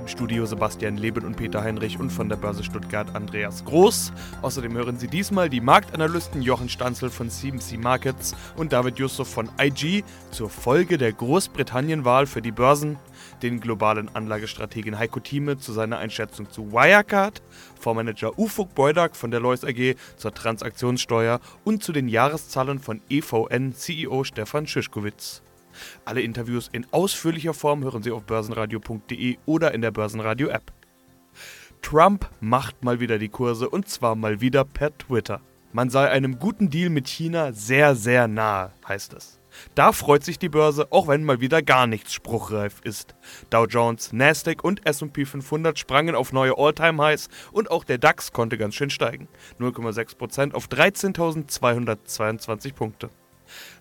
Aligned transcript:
Im 0.00 0.08
Studio 0.08 0.46
Sebastian 0.46 0.96
Leben 0.96 1.26
und 1.26 1.36
Peter 1.36 1.62
Heinrich 1.62 2.00
und 2.00 2.08
von 2.08 2.30
der 2.30 2.36
Börse 2.36 2.64
Stuttgart 2.64 3.14
Andreas 3.14 3.62
Groß. 3.66 4.12
Außerdem 4.40 4.72
hören 4.72 4.98
Sie 4.98 5.08
diesmal 5.08 5.50
die 5.50 5.60
Marktanalysten 5.60 6.40
Jochen 6.40 6.70
Stanzel 6.70 7.10
von 7.10 7.28
CMC 7.28 7.76
Markets 7.78 8.34
und 8.56 8.72
David 8.72 8.98
Yusuf 8.98 9.28
von 9.28 9.50
IG 9.60 10.02
zur 10.30 10.48
Folge 10.48 10.96
der 10.96 11.12
Großbritannien-Wahl 11.12 12.26
für 12.26 12.40
die 12.40 12.50
Börsen, 12.50 12.96
den 13.42 13.60
globalen 13.60 14.08
Anlagestrategen 14.14 14.98
Heiko 14.98 15.20
Thieme 15.20 15.58
zu 15.58 15.72
seiner 15.72 15.98
Einschätzung 15.98 16.50
zu 16.50 16.72
Wirecard, 16.72 17.42
Fondsmanager 17.78 18.38
Ufuk 18.38 18.74
Beudak 18.74 19.14
von 19.14 19.30
der 19.30 19.40
Lois 19.40 19.64
AG 19.64 19.96
zur 20.16 20.32
Transaktionssteuer 20.32 21.40
und 21.64 21.82
zu 21.82 21.92
den 21.92 22.08
Jahreszahlen 22.08 22.78
von 22.78 23.02
EVN 23.10 23.74
CEO 23.74 24.24
Stefan 24.24 24.66
Schischkowitz. 24.66 25.42
Alle 26.04 26.22
Interviews 26.22 26.68
in 26.72 26.86
ausführlicher 26.92 27.54
Form 27.54 27.82
hören 27.82 28.02
Sie 28.02 28.10
auf 28.10 28.24
börsenradio.de 28.24 29.38
oder 29.46 29.74
in 29.74 29.82
der 29.82 29.90
Börsenradio-App. 29.90 30.72
Trump 31.82 32.28
macht 32.40 32.84
mal 32.84 33.00
wieder 33.00 33.18
die 33.18 33.28
Kurse 33.28 33.68
und 33.68 33.88
zwar 33.88 34.14
mal 34.14 34.40
wieder 34.40 34.64
per 34.64 34.96
Twitter. 34.96 35.40
Man 35.72 35.88
sei 35.88 36.10
einem 36.10 36.38
guten 36.38 36.68
Deal 36.68 36.90
mit 36.90 37.08
China 37.08 37.52
sehr, 37.52 37.94
sehr 37.94 38.26
nahe, 38.26 38.72
heißt 38.88 39.14
es. 39.14 39.40
Da 39.74 39.92
freut 39.92 40.24
sich 40.24 40.38
die 40.38 40.48
Börse, 40.48 40.88
auch 40.90 41.08
wenn 41.08 41.24
mal 41.24 41.40
wieder 41.40 41.62
gar 41.62 41.86
nichts 41.86 42.12
spruchreif 42.12 42.80
ist. 42.82 43.14
Dow 43.50 43.66
Jones, 43.66 44.12
Nasdaq 44.12 44.64
und 44.64 44.86
S&P 44.86 45.24
500 45.24 45.78
sprangen 45.78 46.14
auf 46.14 46.32
neue 46.32 46.56
All-Time-Highs 46.56 47.28
und 47.52 47.70
auch 47.70 47.84
der 47.84 47.98
DAX 47.98 48.32
konnte 48.32 48.58
ganz 48.58 48.74
schön 48.74 48.90
steigen. 48.90 49.28
0,6% 49.58 50.54
auf 50.54 50.68
13.222 50.68 52.74
Punkte. 52.74 53.10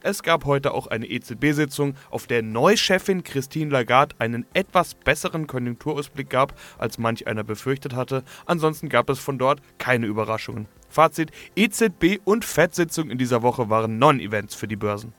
Es 0.01 0.23
gab 0.23 0.45
heute 0.45 0.73
auch 0.73 0.87
eine 0.87 1.05
EZB-Sitzung, 1.05 1.95
auf 2.09 2.27
der 2.27 2.41
Neuchefin 2.41 3.23
Christine 3.23 3.71
Lagarde 3.71 4.15
einen 4.19 4.45
etwas 4.53 4.95
besseren 4.95 5.47
Konjunkturausblick 5.47 6.29
gab, 6.29 6.53
als 6.77 6.97
manch 6.97 7.27
einer 7.27 7.43
befürchtet 7.43 7.95
hatte. 7.95 8.23
Ansonsten 8.45 8.89
gab 8.89 9.09
es 9.09 9.19
von 9.19 9.37
dort 9.37 9.61
keine 9.77 10.05
Überraschungen. 10.05 10.67
Fazit: 10.89 11.31
EZB 11.55 12.19
und 12.25 12.45
FED-Sitzung 12.45 13.09
in 13.09 13.17
dieser 13.17 13.41
Woche 13.41 13.69
waren 13.69 13.99
Non-Events 13.99 14.55
für 14.55 14.67
die 14.67 14.75
Börsen. 14.75 15.13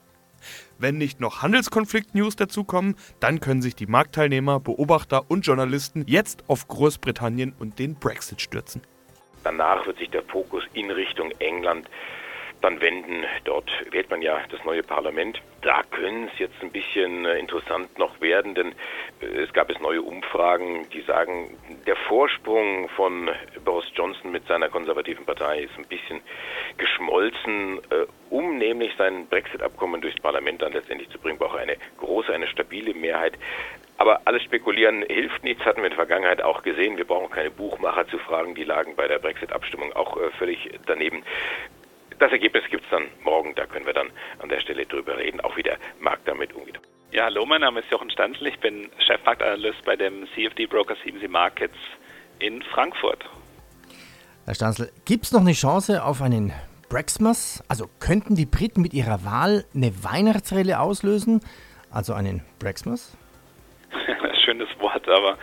Wenn 0.77 0.97
nicht 0.97 1.19
noch 1.19 1.41
Handelskonflikt-News 1.41 2.35
dazukommen, 2.35 2.95
dann 3.19 3.39
können 3.39 3.61
sich 3.61 3.75
die 3.75 3.85
Marktteilnehmer, 3.85 4.59
Beobachter 4.59 5.29
und 5.29 5.45
Journalisten 5.45 6.05
jetzt 6.07 6.43
auf 6.47 6.67
Großbritannien 6.67 7.53
und 7.59 7.77
den 7.79 7.95
Brexit 7.95 8.41
stürzen. 8.41 8.81
Danach 9.43 9.85
wird 9.85 9.97
sich 9.97 10.09
der 10.09 10.23
Fokus 10.23 10.63
in 10.73 10.89
Richtung 10.91 11.31
England 11.39 11.89
dann 12.61 12.81
wenden. 12.81 13.25
Dort 13.43 13.69
wählt 13.91 14.09
man 14.09 14.21
ja 14.21 14.39
das 14.49 14.63
neue 14.63 14.83
Parlament. 14.83 15.41
Da 15.61 15.81
können 15.83 16.29
es 16.31 16.39
jetzt 16.39 16.61
ein 16.61 16.71
bisschen 16.71 17.25
äh, 17.25 17.37
interessant 17.37 17.97
noch 17.97 18.19
werden, 18.21 18.55
denn 18.55 18.73
äh, 19.21 19.43
es 19.43 19.53
gab 19.53 19.69
es 19.69 19.79
neue 19.79 20.01
Umfragen, 20.01 20.87
die 20.89 21.01
sagen, 21.01 21.57
der 21.85 21.95
Vorsprung 21.95 22.89
von 22.89 23.29
Boris 23.63 23.91
Johnson 23.93 24.31
mit 24.31 24.47
seiner 24.47 24.69
konservativen 24.69 25.25
Partei 25.25 25.61
ist 25.61 25.77
ein 25.77 25.85
bisschen 25.85 26.21
geschmolzen, 26.77 27.79
äh, 27.89 28.05
um 28.29 28.57
nämlich 28.57 28.93
sein 28.97 29.27
Brexit-Abkommen 29.27 30.01
durchs 30.01 30.19
Parlament 30.21 30.61
dann 30.61 30.71
letztendlich 30.71 31.09
zu 31.09 31.19
bringen, 31.19 31.37
braucht 31.37 31.55
er 31.55 31.61
eine 31.61 31.77
große, 31.99 32.33
eine 32.33 32.47
stabile 32.47 32.93
Mehrheit. 32.93 33.33
Aber 33.97 34.21
alles 34.25 34.41
Spekulieren 34.43 35.03
hilft 35.03 35.43
nichts, 35.43 35.63
hatten 35.63 35.81
wir 35.81 35.85
in 35.85 35.91
der 35.91 35.97
Vergangenheit 35.97 36.41
auch 36.41 36.63
gesehen. 36.63 36.97
Wir 36.97 37.05
brauchen 37.05 37.29
keine 37.29 37.51
Buchmacher 37.51 38.07
zu 38.07 38.17
fragen, 38.17 38.55
die 38.55 38.63
lagen 38.63 38.95
bei 38.95 39.07
der 39.07 39.19
Brexit-Abstimmung 39.19 39.93
auch 39.93 40.17
völlig 40.39 40.71
daneben. 40.87 41.23
Das 42.19 42.31
Ergebnis 42.31 42.63
gibt 42.69 42.83
es 42.83 42.89
dann 42.89 43.07
morgen, 43.23 43.55
da 43.55 43.65
können 43.65 43.85
wir 43.85 43.93
dann 43.93 44.09
an 44.39 44.49
der 44.49 44.59
Stelle 44.59 44.85
drüber 44.85 45.17
reden, 45.17 45.41
auch 45.41 45.55
wie 45.57 45.63
der 45.63 45.77
Markt 45.99 46.27
damit 46.27 46.53
umgeht. 46.53 46.79
Ja, 47.11 47.25
hallo, 47.25 47.45
mein 47.45 47.61
Name 47.61 47.81
ist 47.81 47.91
Jochen 47.91 48.09
Standl, 48.09 48.47
ich 48.47 48.59
bin 48.59 48.89
Chefmarktanalyst 48.99 49.83
bei 49.83 49.95
dem 49.95 50.27
CFD 50.33 50.65
Broker 50.65 50.95
CMC 51.03 51.29
Markets 51.29 51.75
in 52.39 52.61
Frankfurt. 52.61 53.25
Herr 54.45 54.55
Stanzl, 54.55 54.91
gibt 55.05 55.25
es 55.25 55.31
noch 55.31 55.41
eine 55.41 55.53
Chance 55.53 56.03
auf 56.03 56.21
einen 56.21 56.53
Brexmas? 56.89 57.63
Also 57.67 57.89
könnten 57.99 58.35
die 58.35 58.45
Briten 58.45 58.81
mit 58.81 58.93
ihrer 58.93 59.23
Wahl 59.23 59.65
eine 59.73 59.91
Weihnachtsrelle 60.03 60.79
auslösen? 60.79 61.41
Also 61.89 62.13
einen 62.13 62.43
Brexmas? 62.59 63.17
Aber 65.11 65.37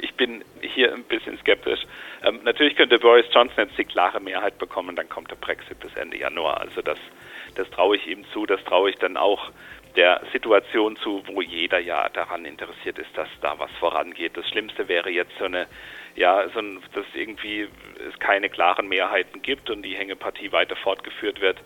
ich 0.00 0.14
bin 0.14 0.44
hier 0.60 0.92
ein 0.92 1.04
bisschen 1.04 1.38
skeptisch. 1.38 1.80
Ähm, 2.22 2.40
natürlich 2.44 2.76
könnte 2.76 2.98
Boris 2.98 3.26
Johnson 3.32 3.66
jetzt 3.66 3.78
die 3.78 3.84
klare 3.84 4.20
Mehrheit 4.20 4.58
bekommen, 4.58 4.96
dann 4.96 5.08
kommt 5.08 5.30
der 5.30 5.36
Brexit 5.36 5.80
bis 5.80 5.94
Ende 5.94 6.18
Januar. 6.18 6.60
Also 6.60 6.82
das, 6.82 6.98
das 7.54 7.68
traue 7.70 7.96
ich 7.96 8.06
ihm 8.06 8.24
zu, 8.32 8.46
das 8.46 8.62
traue 8.64 8.90
ich 8.90 8.96
dann 8.96 9.16
auch 9.16 9.50
der 9.96 10.22
Situation 10.32 10.96
zu, 10.96 11.22
wo 11.26 11.40
jeder 11.40 11.78
ja 11.78 12.08
daran 12.08 12.44
interessiert 12.44 12.98
ist, 12.98 13.16
dass 13.16 13.28
da 13.40 13.58
was 13.58 13.70
vorangeht. 13.78 14.36
Das 14.36 14.48
Schlimmste 14.48 14.88
wäre 14.88 15.10
jetzt 15.10 15.32
so 15.38 15.44
eine, 15.44 15.66
ja, 16.16 16.48
so 16.48 16.58
ein, 16.58 16.82
dass 16.94 17.04
irgendwie 17.14 17.68
es 18.08 18.18
keine 18.18 18.48
klaren 18.48 18.88
Mehrheiten 18.88 19.42
gibt 19.42 19.70
und 19.70 19.82
die 19.82 19.94
Hängepartie 19.94 20.50
weiter 20.52 20.76
fortgeführt 20.76 21.40
wird. 21.40 21.58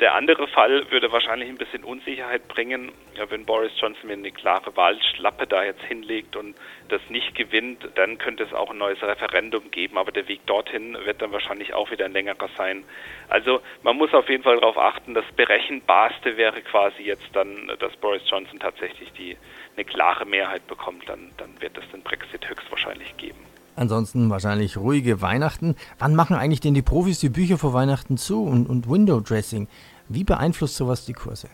Der 0.00 0.14
andere 0.14 0.46
Fall 0.46 0.88
würde 0.92 1.10
wahrscheinlich 1.10 1.48
ein 1.48 1.58
bisschen 1.58 1.82
Unsicherheit 1.82 2.46
bringen, 2.46 2.92
wenn 3.28 3.44
Boris 3.44 3.72
Johnson 3.80 4.06
mir 4.06 4.12
eine 4.12 4.30
klare 4.30 4.76
Wahlschlappe 4.76 5.48
da 5.48 5.64
jetzt 5.64 5.82
hinlegt 5.82 6.36
und 6.36 6.54
das 6.90 7.00
nicht 7.08 7.34
gewinnt, 7.34 7.88
dann 7.96 8.18
könnte 8.18 8.44
es 8.44 8.52
auch 8.52 8.70
ein 8.70 8.78
neues 8.78 9.02
Referendum 9.02 9.72
geben, 9.72 9.98
aber 9.98 10.12
der 10.12 10.28
Weg 10.28 10.46
dorthin 10.46 10.96
wird 11.04 11.20
dann 11.20 11.32
wahrscheinlich 11.32 11.74
auch 11.74 11.90
wieder 11.90 12.04
ein 12.04 12.12
längerer 12.12 12.48
sein. 12.56 12.84
Also 13.28 13.62
man 13.82 13.96
muss 13.96 14.14
auf 14.14 14.28
jeden 14.28 14.44
Fall 14.44 14.60
darauf 14.60 14.78
achten, 14.78 15.12
das 15.12 15.26
Berechenbarste 15.34 16.36
wäre 16.36 16.62
quasi 16.62 17.02
jetzt 17.02 17.28
dann, 17.32 17.72
dass 17.80 17.96
Boris 17.96 18.22
Johnson 18.30 18.60
tatsächlich 18.60 19.12
die 19.14 19.36
eine 19.74 19.84
klare 19.84 20.24
Mehrheit 20.24 20.64
bekommt, 20.68 21.08
dann, 21.08 21.32
dann 21.36 21.60
wird 21.60 21.76
es 21.76 21.90
den 21.90 22.02
Brexit 22.02 22.48
höchstwahrscheinlich 22.48 23.16
geben. 23.16 23.44
Ansonsten 23.76 24.30
wahrscheinlich 24.30 24.76
ruhige 24.76 25.20
Weihnachten. 25.20 25.74
Wann 25.98 26.14
machen 26.14 26.36
eigentlich 26.36 26.60
denn 26.60 26.74
die 26.74 26.82
Profis 26.82 27.20
die 27.20 27.28
Bücher 27.28 27.58
vor 27.58 27.72
Weihnachten 27.72 28.16
zu 28.16 28.44
und, 28.44 28.68
und 28.68 28.88
Window 28.88 29.20
Dressing? 29.20 29.68
Wie 30.08 30.24
beeinflusst 30.24 30.76
sowas 30.76 31.06
die 31.06 31.12
Kurse? 31.12 31.48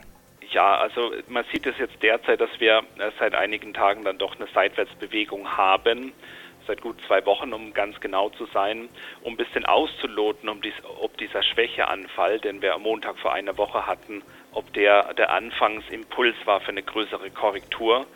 Ja, 0.53 0.79
also 0.79 1.13
man 1.29 1.45
sieht 1.53 1.67
es 1.67 1.79
jetzt 1.79 2.03
derzeit, 2.03 2.41
dass 2.41 2.51
wir 2.59 2.83
seit 3.19 3.35
einigen 3.35 3.73
Tagen 3.73 4.05
dann 4.05 4.19
doch 4.19 4.37
eine 4.37 4.49
Seitwärtsbewegung 4.53 5.47
haben 5.49 6.13
seit 6.71 6.83
gut 6.83 6.97
zwei 7.09 7.25
Wochen, 7.27 7.53
um 7.53 7.75
ganz 7.75 7.99
genau 7.99 8.29
zu 8.31 8.47
sein, 8.47 8.89
um 9.23 9.35
ein 9.35 9.37
bisschen 9.37 9.65
auszuloten, 9.65 10.49
um 10.49 10.61
dies, 10.61 10.75
ob 11.01 11.17
dieser 11.19 11.43
Schwächeanfall, 11.43 12.39
den 12.39 12.63
wir 12.63 12.75
am 12.75 12.83
Montag 12.83 13.19
vor 13.19 13.33
einer 13.33 13.59
Woche 13.59 13.87
hatten, 13.89 14.23
ob 14.53 14.73
der 14.73 15.15
der 15.15 15.31
Anfangsimpuls 15.31 16.37
war 16.45 16.61
für 16.61 16.71
eine 16.71 16.83
größere 16.83 17.31
Korrektur. 17.31 18.07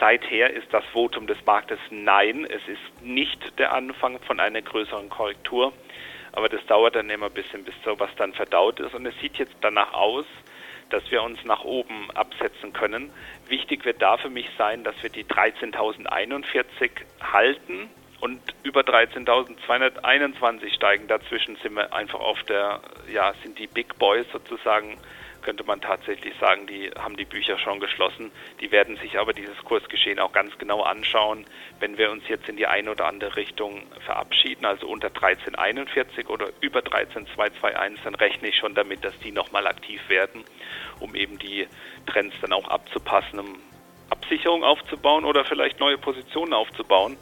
Seither 0.00 0.50
ist 0.50 0.72
das 0.72 0.84
Votum 0.86 1.26
des 1.26 1.38
Marktes 1.46 1.78
Nein, 1.90 2.44
es 2.44 2.66
ist 2.66 3.02
nicht 3.02 3.58
der 3.58 3.72
Anfang 3.72 4.20
von 4.20 4.40
einer 4.40 4.60
größeren 4.62 5.08
Korrektur. 5.08 5.72
Aber 6.32 6.48
das 6.48 6.66
dauert 6.66 6.96
dann 6.96 7.10
immer 7.10 7.26
ein 7.26 7.32
bisschen, 7.32 7.62
bis 7.62 7.74
sowas 7.84 8.10
dann 8.16 8.32
verdaut 8.32 8.80
ist. 8.80 8.92
Und 8.94 9.06
es 9.06 9.16
sieht 9.20 9.36
jetzt 9.36 9.54
danach 9.60 9.92
aus, 9.92 10.26
dass 10.90 11.08
wir 11.10 11.22
uns 11.22 11.44
nach 11.44 11.62
oben 11.62 12.10
absetzen 12.12 12.72
können. 12.72 13.12
Wichtig 13.48 13.84
wird 13.84 14.02
da 14.02 14.16
für 14.16 14.30
mich 14.30 14.48
sein, 14.58 14.82
dass 14.82 15.00
wir 15.02 15.10
die 15.10 15.24
13.041 15.24 16.90
halten 17.20 17.88
und 18.20 18.40
über 18.64 18.80
13.221 18.80 20.74
steigen. 20.74 21.06
Dazwischen 21.06 21.56
sind 21.56 21.74
wir 21.74 21.92
einfach 21.92 22.20
auf 22.20 22.42
der, 22.44 22.80
ja, 23.12 23.32
sind 23.42 23.58
die 23.58 23.66
Big 23.68 23.98
Boys 23.98 24.26
sozusagen 24.32 24.98
könnte 25.44 25.62
man 25.62 25.80
tatsächlich 25.80 26.34
sagen, 26.40 26.66
die 26.66 26.90
haben 26.98 27.16
die 27.16 27.24
Bücher 27.24 27.58
schon 27.58 27.78
geschlossen. 27.78 28.32
Die 28.60 28.72
werden 28.72 28.96
sich 28.96 29.18
aber 29.18 29.32
dieses 29.32 29.56
Kursgeschehen 29.64 30.18
auch 30.18 30.32
ganz 30.32 30.56
genau 30.58 30.82
anschauen, 30.82 31.44
wenn 31.78 31.96
wir 31.98 32.10
uns 32.10 32.26
jetzt 32.28 32.48
in 32.48 32.56
die 32.56 32.66
eine 32.66 32.90
oder 32.90 33.06
andere 33.06 33.36
Richtung 33.36 33.82
verabschieden, 34.04 34.64
also 34.64 34.88
unter 34.88 35.08
1341 35.08 36.28
oder 36.28 36.48
über 36.60 36.82
13221, 36.82 38.02
dann 38.02 38.14
rechne 38.16 38.48
ich 38.48 38.56
schon 38.56 38.74
damit, 38.74 39.04
dass 39.04 39.16
die 39.20 39.30
nochmal 39.30 39.66
aktiv 39.66 40.00
werden, 40.08 40.42
um 40.98 41.14
eben 41.14 41.38
die 41.38 41.68
Trends 42.06 42.34
dann 42.40 42.52
auch 42.52 42.68
abzupassen, 42.68 43.38
um 43.38 43.58
Absicherung 44.10 44.64
aufzubauen 44.64 45.24
oder 45.24 45.44
vielleicht 45.44 45.78
neue 45.78 45.98
Positionen 45.98 46.54
aufzubauen. 46.54 47.16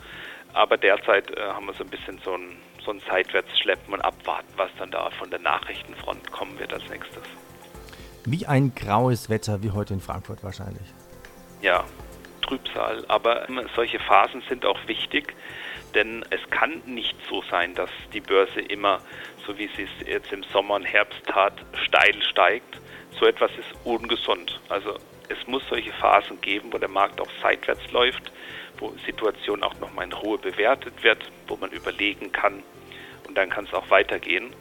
Aber 0.55 0.77
derzeit 0.77 1.37
äh, 1.37 1.41
haben 1.41 1.67
wir 1.67 1.73
so 1.73 1.83
ein 1.83 1.91
bisschen 1.91 2.19
so 2.25 2.35
ein, 2.35 2.57
so 2.85 2.93
ein 2.93 3.01
Seitwärtsschleppen 3.01 3.95
und 3.95 4.01
abwarten, 4.01 4.53
was 4.57 4.71
dann 4.79 4.91
da 4.91 5.11
von 5.11 5.31
der 5.31 5.41
Nachrichtenfront 5.41 6.31
kommen 6.31 6.59
wird 6.59 6.73
als 6.73 6.89
nächstes. 6.89 7.23
Wie 8.25 8.47
ein 8.47 8.75
graues 8.75 9.29
Wetter 9.29 9.63
wie 9.63 9.71
heute 9.71 9.95
in 9.95 10.01
Frankfurt 10.01 10.45
wahrscheinlich. 10.45 10.87
Ja, 11.61 11.85
Trübsal. 12.43 13.05
Aber 13.09 13.47
solche 13.75 13.99
Phasen 13.99 14.43
sind 14.49 14.65
auch 14.65 14.79
wichtig, 14.87 15.35
denn 15.95 16.25
es 16.31 16.41
kann 16.51 16.83
nicht 16.87 17.17
so 17.29 17.43
sein, 17.51 17.75
dass 17.75 17.91
die 18.13 18.21
Börse 18.21 18.61
immer, 18.61 19.01
so 19.47 19.57
wie 19.59 19.69
sie 19.77 19.83
es 19.83 20.07
jetzt 20.07 20.33
im 20.33 20.43
Sommer 20.45 20.75
und 20.75 20.85
Herbst 20.85 21.21
tat, 21.27 21.55
steil 21.87 22.21
steigt. 22.23 22.81
So 23.19 23.27
etwas 23.27 23.51
ist 23.53 23.69
ungesund. 23.85 24.61
Also 24.69 24.99
es 25.29 25.47
muss 25.47 25.63
solche 25.69 25.93
Phasen 25.93 26.41
geben, 26.41 26.73
wo 26.73 26.79
der 26.79 26.89
Markt 26.89 27.21
auch 27.21 27.31
seitwärts 27.43 27.91
läuft, 27.93 28.33
wo 28.79 28.95
Situation 29.05 29.63
auch 29.63 29.79
nochmal 29.81 30.07
in 30.07 30.13
Ruhe 30.13 30.39
bewertet 30.39 31.03
wird, 31.03 31.31
wo 31.47 31.57
man 31.57 31.71
überlegen 31.71 32.33
kann 32.33 32.63
und 33.33 33.39
dann 33.39 33.49
kann 33.49 33.65
es 33.65 33.73
auch 33.73 33.89
weitergehen. 33.89 34.53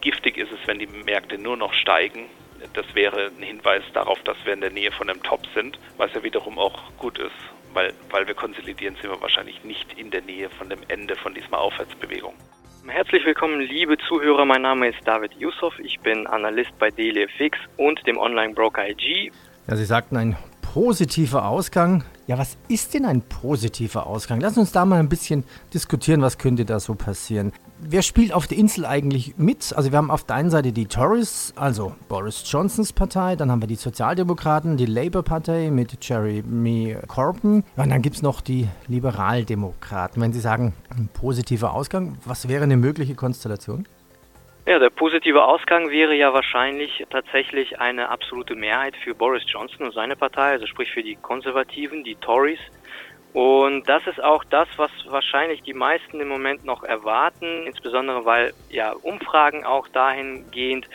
Giftig 0.00 0.36
ist 0.36 0.52
es, 0.52 0.58
wenn 0.66 0.78
die 0.78 0.86
Märkte 0.86 1.38
nur 1.38 1.56
noch 1.56 1.72
steigen. 1.74 2.26
Das 2.74 2.86
wäre 2.94 3.26
ein 3.26 3.42
Hinweis 3.42 3.82
darauf, 3.92 4.18
dass 4.24 4.36
wir 4.44 4.52
in 4.52 4.60
der 4.60 4.70
Nähe 4.70 4.92
von 4.92 5.08
einem 5.08 5.22
Top 5.22 5.40
sind, 5.54 5.78
was 5.96 6.12
ja 6.14 6.22
wiederum 6.22 6.58
auch 6.58 6.78
gut 6.98 7.18
ist, 7.18 7.32
weil, 7.72 7.92
weil 8.10 8.26
wir 8.26 8.34
konsolidieren, 8.34 8.96
sind 9.00 9.10
wir 9.10 9.20
wahrscheinlich 9.20 9.62
nicht 9.64 9.98
in 9.98 10.10
der 10.10 10.22
Nähe 10.22 10.48
von 10.50 10.68
dem 10.68 10.80
Ende 10.88 11.16
von 11.16 11.34
dieser 11.34 11.58
Aufwärtsbewegung. 11.58 12.34
Herzlich 12.86 13.24
willkommen, 13.24 13.60
liebe 13.60 13.96
Zuhörer. 14.08 14.44
Mein 14.44 14.62
Name 14.62 14.88
ist 14.88 14.98
David 15.04 15.32
Yusuf. 15.34 15.78
Ich 15.78 16.00
bin 16.00 16.26
Analyst 16.26 16.76
bei 16.78 16.90
DailyFX 16.90 17.58
und 17.76 18.04
dem 18.06 18.18
Online-Broker 18.18 18.88
IG. 18.88 19.30
Ja, 19.68 19.76
Sie 19.76 19.84
sagten 19.84 20.16
ein 20.16 20.36
positiver 20.60 21.46
Ausgang. 21.46 22.04
Ja, 22.28 22.38
was 22.38 22.56
ist 22.68 22.94
denn 22.94 23.04
ein 23.04 23.20
positiver 23.20 24.06
Ausgang? 24.06 24.40
Lass 24.40 24.56
uns 24.56 24.70
da 24.70 24.84
mal 24.84 25.00
ein 25.00 25.08
bisschen 25.08 25.42
diskutieren, 25.74 26.22
was 26.22 26.38
könnte 26.38 26.64
da 26.64 26.78
so 26.78 26.94
passieren. 26.94 27.52
Wer 27.80 28.02
spielt 28.02 28.32
auf 28.32 28.46
der 28.46 28.58
Insel 28.58 28.86
eigentlich 28.86 29.34
mit? 29.38 29.72
Also 29.76 29.90
wir 29.90 29.98
haben 29.98 30.10
auf 30.10 30.22
der 30.22 30.36
einen 30.36 30.50
Seite 30.50 30.72
die 30.72 30.86
Tories, 30.86 31.52
also 31.56 31.96
Boris 32.08 32.44
Johnsons 32.46 32.92
Partei, 32.92 33.34
dann 33.34 33.50
haben 33.50 33.60
wir 33.60 33.66
die 33.66 33.74
Sozialdemokraten, 33.74 34.76
die 34.76 34.86
Labour-Partei 34.86 35.70
mit 35.72 35.98
Jeremy 36.00 36.96
Corbyn 37.08 37.64
und 37.76 37.90
dann 37.90 38.02
gibt 38.02 38.16
es 38.16 38.22
noch 38.22 38.40
die 38.40 38.68
Liberaldemokraten. 38.86 40.22
Wenn 40.22 40.32
Sie 40.32 40.40
sagen, 40.40 40.74
ein 40.90 41.08
positiver 41.12 41.72
Ausgang, 41.72 42.18
was 42.24 42.46
wäre 42.46 42.62
eine 42.62 42.76
mögliche 42.76 43.16
Konstellation? 43.16 43.84
Ja, 44.64 44.78
der 44.78 44.90
positive 44.90 45.44
Ausgang 45.44 45.90
wäre 45.90 46.14
ja 46.14 46.32
wahrscheinlich 46.32 47.04
tatsächlich 47.10 47.80
eine 47.80 48.10
absolute 48.10 48.54
Mehrheit 48.54 48.94
für 48.96 49.12
Boris 49.12 49.42
Johnson 49.44 49.86
und 49.86 49.92
seine 49.92 50.14
Partei, 50.14 50.52
also 50.52 50.66
sprich 50.66 50.92
für 50.92 51.02
die 51.02 51.16
Konservativen, 51.16 52.04
die 52.04 52.14
Tories. 52.14 52.60
Und 53.32 53.88
das 53.88 54.06
ist 54.06 54.22
auch 54.22 54.44
das, 54.44 54.68
was 54.76 54.92
wahrscheinlich 55.08 55.62
die 55.62 55.74
meisten 55.74 56.20
im 56.20 56.28
Moment 56.28 56.64
noch 56.64 56.84
erwarten, 56.84 57.66
insbesondere 57.66 58.24
weil 58.24 58.52
ja 58.70 58.92
Umfragen 58.92 59.64
auch 59.64 59.88
dahingehend 59.88 60.86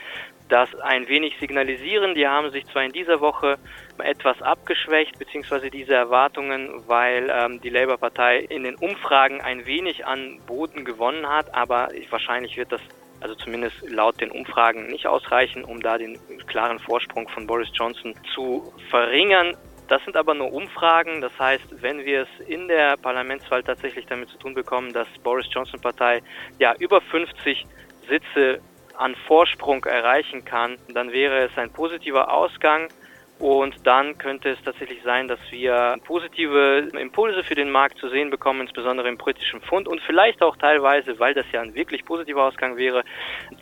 das 0.47 0.73
ein 0.79 1.09
wenig 1.09 1.37
signalisieren. 1.37 2.15
Die 2.15 2.25
haben 2.25 2.51
sich 2.51 2.65
zwar 2.67 2.83
in 2.83 2.93
dieser 2.93 3.19
Woche 3.19 3.57
etwas 3.97 4.41
abgeschwächt, 4.41 5.19
beziehungsweise 5.19 5.69
diese 5.69 5.93
Erwartungen, 5.93 6.87
weil 6.87 7.29
ähm, 7.29 7.59
die 7.59 7.69
Labour-Partei 7.69 8.39
in 8.39 8.63
den 8.63 8.75
Umfragen 8.75 9.41
ein 9.41 9.65
wenig 9.65 10.05
an 10.05 10.39
Boden 10.47 10.85
gewonnen 10.85 11.27
hat, 11.27 11.53
aber 11.53 11.89
wahrscheinlich 12.09 12.55
wird 12.55 12.71
das 12.71 12.81
also 13.19 13.35
zumindest 13.35 13.75
laut 13.89 14.19
den 14.21 14.31
Umfragen 14.31 14.87
nicht 14.87 15.07
ausreichen, 15.07 15.63
um 15.63 15.81
da 15.81 15.97
den 15.97 16.17
klaren 16.47 16.79
Vorsprung 16.79 17.27
von 17.29 17.47
Boris 17.47 17.69
Johnson 17.73 18.13
zu 18.33 18.73
verringern. 18.89 19.55
Das 19.87 20.03
sind 20.03 20.17
aber 20.17 20.33
nur 20.33 20.51
Umfragen. 20.51 21.21
Das 21.21 21.31
heißt, 21.39 21.81
wenn 21.81 22.03
wir 22.05 22.23
es 22.23 22.47
in 22.47 22.67
der 22.67 22.97
Parlamentswahl 22.97 23.63
tatsächlich 23.63 24.05
damit 24.05 24.29
zu 24.29 24.37
tun 24.37 24.53
bekommen, 24.53 24.91
dass 24.93 25.07
Boris 25.23 25.47
Johnson 25.49 25.79
Partei 25.79 26.21
ja 26.59 26.75
über 26.79 27.01
50 27.01 27.65
Sitze 28.07 28.59
an 28.97 29.15
Vorsprung 29.27 29.83
erreichen 29.85 30.43
kann, 30.43 30.77
dann 30.93 31.11
wäre 31.11 31.45
es 31.45 31.57
ein 31.57 31.71
positiver 31.71 32.33
Ausgang. 32.33 32.89
Und 33.39 33.75
dann 33.83 34.17
könnte 34.17 34.49
es 34.49 34.61
tatsächlich 34.63 35.03
sein, 35.03 35.27
dass 35.27 35.39
wir 35.51 35.97
positive 36.05 36.89
Impulse 36.99 37.43
für 37.43 37.53
den 37.53 37.69
Markt 37.69 37.99
zu 37.99 38.09
sehen 38.09 38.31
bekommen, 38.31 38.61
insbesondere 38.61 39.07
im 39.07 39.17
britischen 39.17 39.61
Pfund 39.61 39.87
und 39.87 40.01
vielleicht 40.01 40.41
auch 40.41 40.57
teilweise, 40.57 41.19
weil 41.19 41.35
das 41.35 41.45
ja 41.51 41.61
ein 41.61 41.75
wirklich 41.75 42.03
positiver 42.03 42.43
Ausgang 42.43 42.77
wäre, 42.77 43.03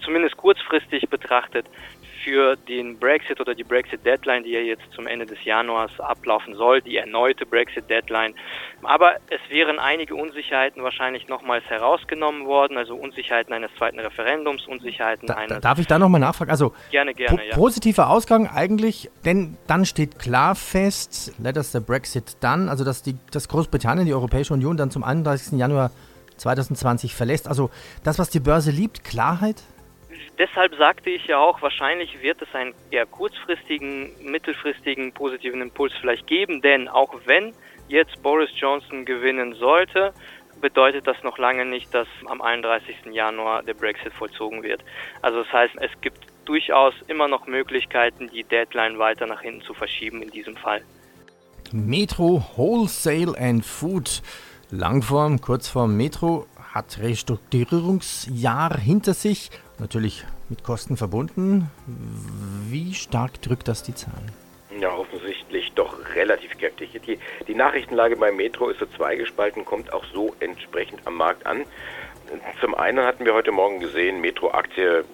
zumindest 0.01 0.37
kurzfristig 0.37 1.09
betrachtet, 1.09 1.67
für 2.25 2.55
den 2.55 2.97
Brexit 2.97 3.39
oder 3.39 3.53
die 3.53 3.63
Brexit-Deadline, 3.63 4.43
die 4.43 4.51
ja 4.51 4.59
jetzt 4.59 4.83
zum 4.93 5.05
Ende 5.05 5.27
des 5.27 5.41
Januars 5.45 5.91
ablaufen 5.99 6.55
soll, 6.55 6.81
die 6.81 6.97
erneute 6.97 7.45
Brexit-Deadline. 7.45 8.33
Aber 8.81 9.13
es 9.29 9.39
wären 9.49 9.77
einige 9.77 10.15
Unsicherheiten 10.15 10.83
wahrscheinlich 10.83 11.27
nochmals 11.27 11.63
herausgenommen 11.65 12.47
worden, 12.47 12.77
also 12.77 12.95
Unsicherheiten 12.95 13.53
eines 13.53 13.69
zweiten 13.77 13.99
Referendums, 13.99 14.65
Unsicherheiten 14.65 15.27
da, 15.27 15.35
eines... 15.35 15.61
Darf 15.61 15.77
ich 15.77 15.85
da 15.85 15.99
nochmal 15.99 16.19
nachfragen? 16.19 16.49
Also, 16.49 16.73
gerne, 16.89 17.13
gerne, 17.13 17.37
po 17.37 17.43
ja. 17.43 17.55
Positiver 17.55 18.09
Ausgang 18.09 18.47
eigentlich, 18.47 19.11
denn 19.23 19.57
dann 19.67 19.85
steht 19.85 20.17
klar 20.17 20.55
fest, 20.55 21.33
let 21.39 21.57
us 21.57 21.71
the 21.71 21.79
Brexit 21.79 22.37
done, 22.41 22.71
also 22.71 22.83
dass, 22.83 23.03
die, 23.03 23.15
dass 23.31 23.47
Großbritannien 23.47 24.07
die 24.07 24.13
Europäische 24.13 24.53
Union 24.53 24.77
dann 24.77 24.89
zum 24.89 25.03
31. 25.03 25.59
Januar 25.59 25.91
2020 26.37 27.13
verlässt. 27.13 27.47
Also 27.47 27.69
das, 28.03 28.17
was 28.17 28.29
die 28.31 28.39
Börse 28.39 28.71
liebt, 28.71 29.03
Klarheit? 29.03 29.63
Deshalb 30.37 30.75
sagte 30.75 31.09
ich 31.09 31.27
ja 31.27 31.37
auch, 31.37 31.61
wahrscheinlich 31.61 32.21
wird 32.21 32.41
es 32.41 32.53
einen 32.53 32.73
eher 32.91 33.05
kurzfristigen, 33.05 34.11
mittelfristigen 34.21 35.11
positiven 35.13 35.61
Impuls 35.61 35.93
vielleicht 35.99 36.27
geben, 36.27 36.61
denn 36.61 36.87
auch 36.87 37.13
wenn 37.25 37.53
jetzt 37.87 38.21
Boris 38.21 38.49
Johnson 38.55 39.05
gewinnen 39.05 39.53
sollte, 39.55 40.13
bedeutet 40.61 41.05
das 41.07 41.21
noch 41.23 41.37
lange 41.37 41.65
nicht, 41.65 41.93
dass 41.93 42.07
am 42.25 42.41
31. 42.41 42.95
Januar 43.11 43.63
der 43.63 43.73
Brexit 43.73 44.13
vollzogen 44.13 44.63
wird. 44.63 44.83
Also 45.21 45.43
das 45.43 45.51
heißt, 45.51 45.75
es 45.81 45.91
gibt 46.01 46.25
durchaus 46.45 46.93
immer 47.07 47.27
noch 47.27 47.47
Möglichkeiten, 47.47 48.29
die 48.29 48.43
Deadline 48.43 48.97
weiter 48.97 49.27
nach 49.27 49.41
hinten 49.41 49.61
zu 49.61 49.73
verschieben 49.73 50.21
in 50.21 50.29
diesem 50.29 50.55
Fall. 50.55 50.81
Metro 51.71 52.43
Wholesale 52.55 53.37
and 53.37 53.65
Food 53.65 54.21
Langform, 54.71 55.41
Kurzform 55.41 55.95
Metro 55.95 56.47
hat 56.73 56.97
Restrukturierungsjahr 56.99 58.77
hinter 58.77 59.13
sich 59.13 59.49
natürlich 59.79 60.25
mit 60.49 60.63
Kosten 60.63 60.97
verbunden. 60.97 61.69
Wie 62.69 62.93
stark 62.93 63.41
drückt 63.41 63.67
das 63.67 63.83
die 63.83 63.95
Zahlen? 63.95 64.31
Ja, 64.79 64.93
offensichtlich 64.93 65.71
doch 65.73 66.15
relativ 66.15 66.57
kräftig. 66.57 66.99
Die, 67.05 67.19
die 67.47 67.55
Nachrichtenlage 67.55 68.17
beim 68.17 68.35
Metro 68.35 68.69
ist 68.69 68.79
so 68.79 68.85
zweigespalten, 68.85 69.63
kommt 69.63 69.93
auch 69.93 70.03
so 70.13 70.35
entsprechend 70.39 71.05
am 71.07 71.15
Markt 71.15 71.45
an. 71.45 71.63
Zum 72.59 72.75
einen 72.75 73.05
hatten 73.05 73.25
wir 73.25 73.33
heute 73.33 73.51
Morgen 73.51 73.79
gesehen, 73.79 74.19
Metro-Aktie 74.19 75.05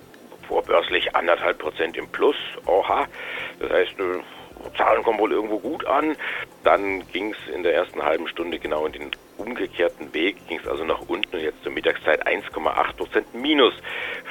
vorbörslich 0.47 1.15
anderthalb 1.15 1.59
Prozent 1.59 1.95
im 1.97 2.07
Plus. 2.07 2.35
Oha, 2.65 3.07
das 3.59 3.71
heißt, 3.71 3.99
äh, 3.99 4.77
Zahlen 4.77 5.03
kommen 5.03 5.19
wohl 5.19 5.31
irgendwo 5.31 5.59
gut 5.59 5.85
an. 5.85 6.15
Dann 6.63 7.07
ging 7.07 7.33
es 7.33 7.53
in 7.53 7.63
der 7.63 7.73
ersten 7.73 8.01
halben 8.03 8.27
Stunde 8.27 8.59
genau 8.59 8.85
in 8.85 8.93
den 8.93 9.11
umgekehrten 9.41 10.13
Weg, 10.13 10.47
ging 10.47 10.59
es 10.59 10.67
also 10.67 10.85
nach 10.85 11.01
unten 11.07 11.35
und 11.35 11.41
jetzt 11.41 11.63
zur 11.63 11.71
Mittagszeit 11.71 12.25
1,8 12.27 12.95
Prozent 12.95 13.33
Minus 13.33 13.73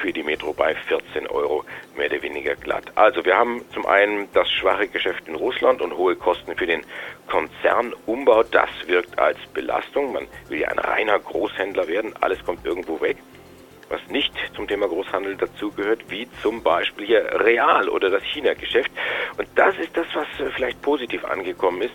für 0.01 0.12
die 0.12 0.23
Metro 0.23 0.53
bei 0.53 0.75
14 0.75 1.27
Euro, 1.27 1.65
mehr 1.97 2.07
oder 2.07 2.23
weniger 2.23 2.55
glatt. 2.55 2.85
Also 2.95 3.25
wir 3.25 3.37
haben 3.37 3.62
zum 3.75 3.87
einen 3.87 4.29
das 4.33 4.49
schwache 4.51 4.89
Geschäft 4.89 5.27
in 5.27 5.35
Russland 5.35 5.83
und 5.83 5.97
hohe 5.97 6.17
Kosten 6.17 6.55
für 6.57 6.67
den 6.67 6.83
Konzernumbau. 7.29 8.45
Das 8.45 8.71
wirkt 8.87 9.19
als 9.19 9.38
Belastung. 9.52 10.12
Man 10.12 10.26
will 10.49 10.61
ja 10.61 10.69
ein 10.69 10.79
reiner 10.79 11.19
Großhändler 11.19 11.88
werden. 11.88 12.14
Alles 12.21 12.45
kommt 12.45 12.64
irgendwo 12.64 13.00
weg 13.00 13.17
was 13.90 14.00
nicht 14.09 14.33
zum 14.55 14.69
Thema 14.69 14.87
Großhandel 14.87 15.37
dazugehört, 15.37 16.05
wie 16.09 16.29
zum 16.43 16.62
Beispiel 16.62 17.07
hier 17.07 17.40
Real 17.45 17.88
oder 17.88 18.09
das 18.09 18.23
China-Geschäft. 18.23 18.93
Und 19.37 19.49
das 19.57 19.76
ist 19.79 19.97
das, 19.97 20.07
was 20.14 20.29
vielleicht 20.55 20.81
positiv 20.81 21.25
angekommen 21.25 21.83
ist 21.83 21.95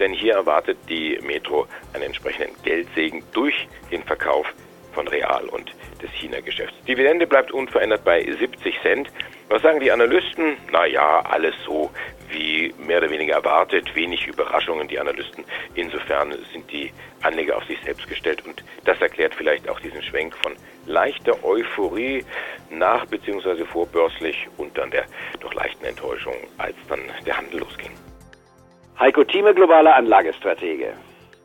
denn 0.00 0.12
hier 0.12 0.34
erwartet 0.34 0.78
die 0.88 1.18
Metro 1.22 1.66
einen 1.92 2.04
entsprechenden 2.04 2.60
Geldsegen 2.62 3.22
durch 3.32 3.68
den 3.92 4.02
Verkauf 4.02 4.46
von 4.92 5.06
Real 5.06 5.44
und 5.44 5.72
des 6.02 6.10
China-Geschäfts. 6.12 6.74
Dividende 6.88 7.26
bleibt 7.26 7.52
unverändert 7.52 8.02
bei 8.04 8.22
70 8.22 8.80
Cent. 8.82 9.08
Was 9.48 9.62
sagen 9.62 9.80
die 9.80 9.92
Analysten? 9.92 10.56
Naja, 10.72 11.20
alles 11.20 11.54
so 11.64 11.90
wie 12.30 12.72
mehr 12.78 12.98
oder 12.98 13.10
weniger 13.10 13.34
erwartet, 13.34 13.94
wenig 13.94 14.26
Überraschungen 14.26 14.88
die 14.88 14.98
Analysten. 14.98 15.44
Insofern 15.74 16.32
sind 16.52 16.70
die 16.70 16.92
Anleger 17.22 17.56
auf 17.56 17.64
sich 17.64 17.78
selbst 17.82 18.08
gestellt 18.08 18.44
und 18.46 18.64
das 18.84 19.00
erklärt 19.00 19.34
vielleicht 19.34 19.68
auch 19.68 19.80
diesen 19.80 20.02
Schwenk 20.02 20.36
von 20.36 20.54
leichter 20.86 21.44
Euphorie 21.44 22.24
nach 22.70 23.04
bzw. 23.06 23.64
vorbörslich 23.64 24.48
und 24.56 24.76
dann 24.78 24.90
der 24.90 25.04
doch 25.40 25.52
leichten 25.54 25.84
Enttäuschung, 25.84 26.36
als 26.58 26.76
dann 26.88 27.00
der 27.26 27.36
Handel 27.36 27.60
losging. 27.60 27.90
Heiko 29.00 29.24
Thieme, 29.24 29.54
globaler 29.54 29.96
Anlagestratege. 29.96 30.92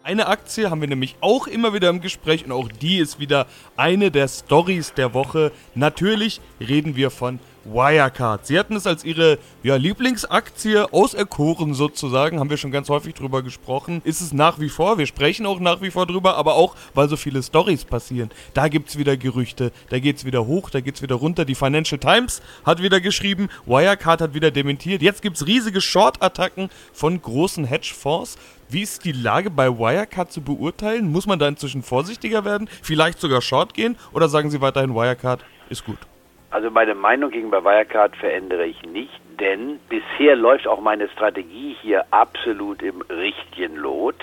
Eine 0.03 0.27
Aktie 0.27 0.69
haben 0.69 0.81
wir 0.81 0.89
nämlich 0.89 1.15
auch 1.21 1.47
immer 1.47 1.73
wieder 1.73 1.89
im 1.89 2.01
Gespräch 2.01 2.43
und 2.43 2.51
auch 2.51 2.67
die 2.67 2.97
ist 2.97 3.17
wieder 3.17 3.47
eine 3.77 4.11
der 4.11 4.27
Stories 4.27 4.93
der 4.93 5.13
Woche. 5.13 5.53
Natürlich 5.73 6.41
reden 6.59 6.97
wir 6.97 7.11
von 7.11 7.39
Wirecard. 7.65 8.45
Sie 8.45 8.57
hatten 8.57 8.75
es 8.75 8.87
als 8.87 9.03
ihre 9.03 9.39
ja, 9.63 9.75
Lieblingsaktie 9.75 10.93
auserkoren 10.93 11.73
sozusagen, 11.73 12.39
haben 12.39 12.49
wir 12.49 12.57
schon 12.57 12.71
ganz 12.71 12.89
häufig 12.89 13.15
drüber 13.15 13.41
gesprochen. 13.41 14.01
Ist 14.03 14.21
es 14.21 14.33
nach 14.33 14.59
wie 14.59 14.69
vor, 14.69 14.97
wir 14.97 15.07
sprechen 15.07 15.45
auch 15.45 15.59
nach 15.59 15.81
wie 15.81 15.91
vor 15.91 16.05
drüber, 16.05 16.37
aber 16.37 16.55
auch, 16.55 16.75
weil 16.93 17.09
so 17.09 17.17
viele 17.17 17.41
Stories 17.41 17.85
passieren. 17.85 18.29
Da 18.53 18.67
gibt 18.67 18.89
es 18.89 18.97
wieder 18.97 19.17
Gerüchte, 19.17 19.71
da 19.89 19.99
geht 19.99 20.17
es 20.17 20.25
wieder 20.25 20.45
hoch, 20.45 20.69
da 20.69 20.79
geht 20.79 20.95
es 20.95 21.01
wieder 21.01 21.15
runter. 21.15 21.45
Die 21.45 21.55
Financial 21.55 21.99
Times 21.99 22.41
hat 22.63 22.81
wieder 22.81 23.01
geschrieben, 23.01 23.49
Wirecard 23.65 24.21
hat 24.21 24.33
wieder 24.33 24.51
dementiert. 24.51 25.01
Jetzt 25.01 25.21
gibt 25.21 25.37
es 25.37 25.47
riesige 25.47 25.81
Short-Attacken 25.81 26.69
von 26.93 27.21
großen 27.21 27.65
Hedgefonds. 27.65 28.37
Wie 28.69 28.81
ist 28.81 29.05
die 29.05 29.11
Lage 29.11 29.49
bei 29.49 29.69
Wirecard 29.69 30.31
zu 30.31 30.41
beurteilen? 30.41 31.11
Muss 31.11 31.27
man 31.27 31.39
da 31.39 31.47
inzwischen 31.47 31.83
vorsichtiger 31.83 32.45
werden? 32.45 32.69
Vielleicht 32.81 33.19
sogar 33.19 33.41
Short 33.41 33.73
gehen? 33.73 33.97
Oder 34.13 34.29
sagen 34.29 34.49
Sie 34.49 34.61
weiterhin, 34.61 34.95
Wirecard 34.95 35.43
ist 35.69 35.85
gut? 35.85 35.99
Also 36.55 36.71
meine 36.71 36.95
Meinung 36.95 37.31
gegenüber 37.31 37.65
Wirecard 37.65 38.15
verändere 38.15 38.65
ich 38.65 38.81
nicht, 38.83 39.19
denn 39.41 39.77
bisher 39.89 40.37
läuft 40.37 40.69
auch 40.69 40.79
meine 40.79 41.09
Strategie 41.09 41.75
hier 41.81 42.05
absolut 42.11 42.81
im 42.81 43.01
richtigen 43.01 43.75
Lot. 43.75 44.15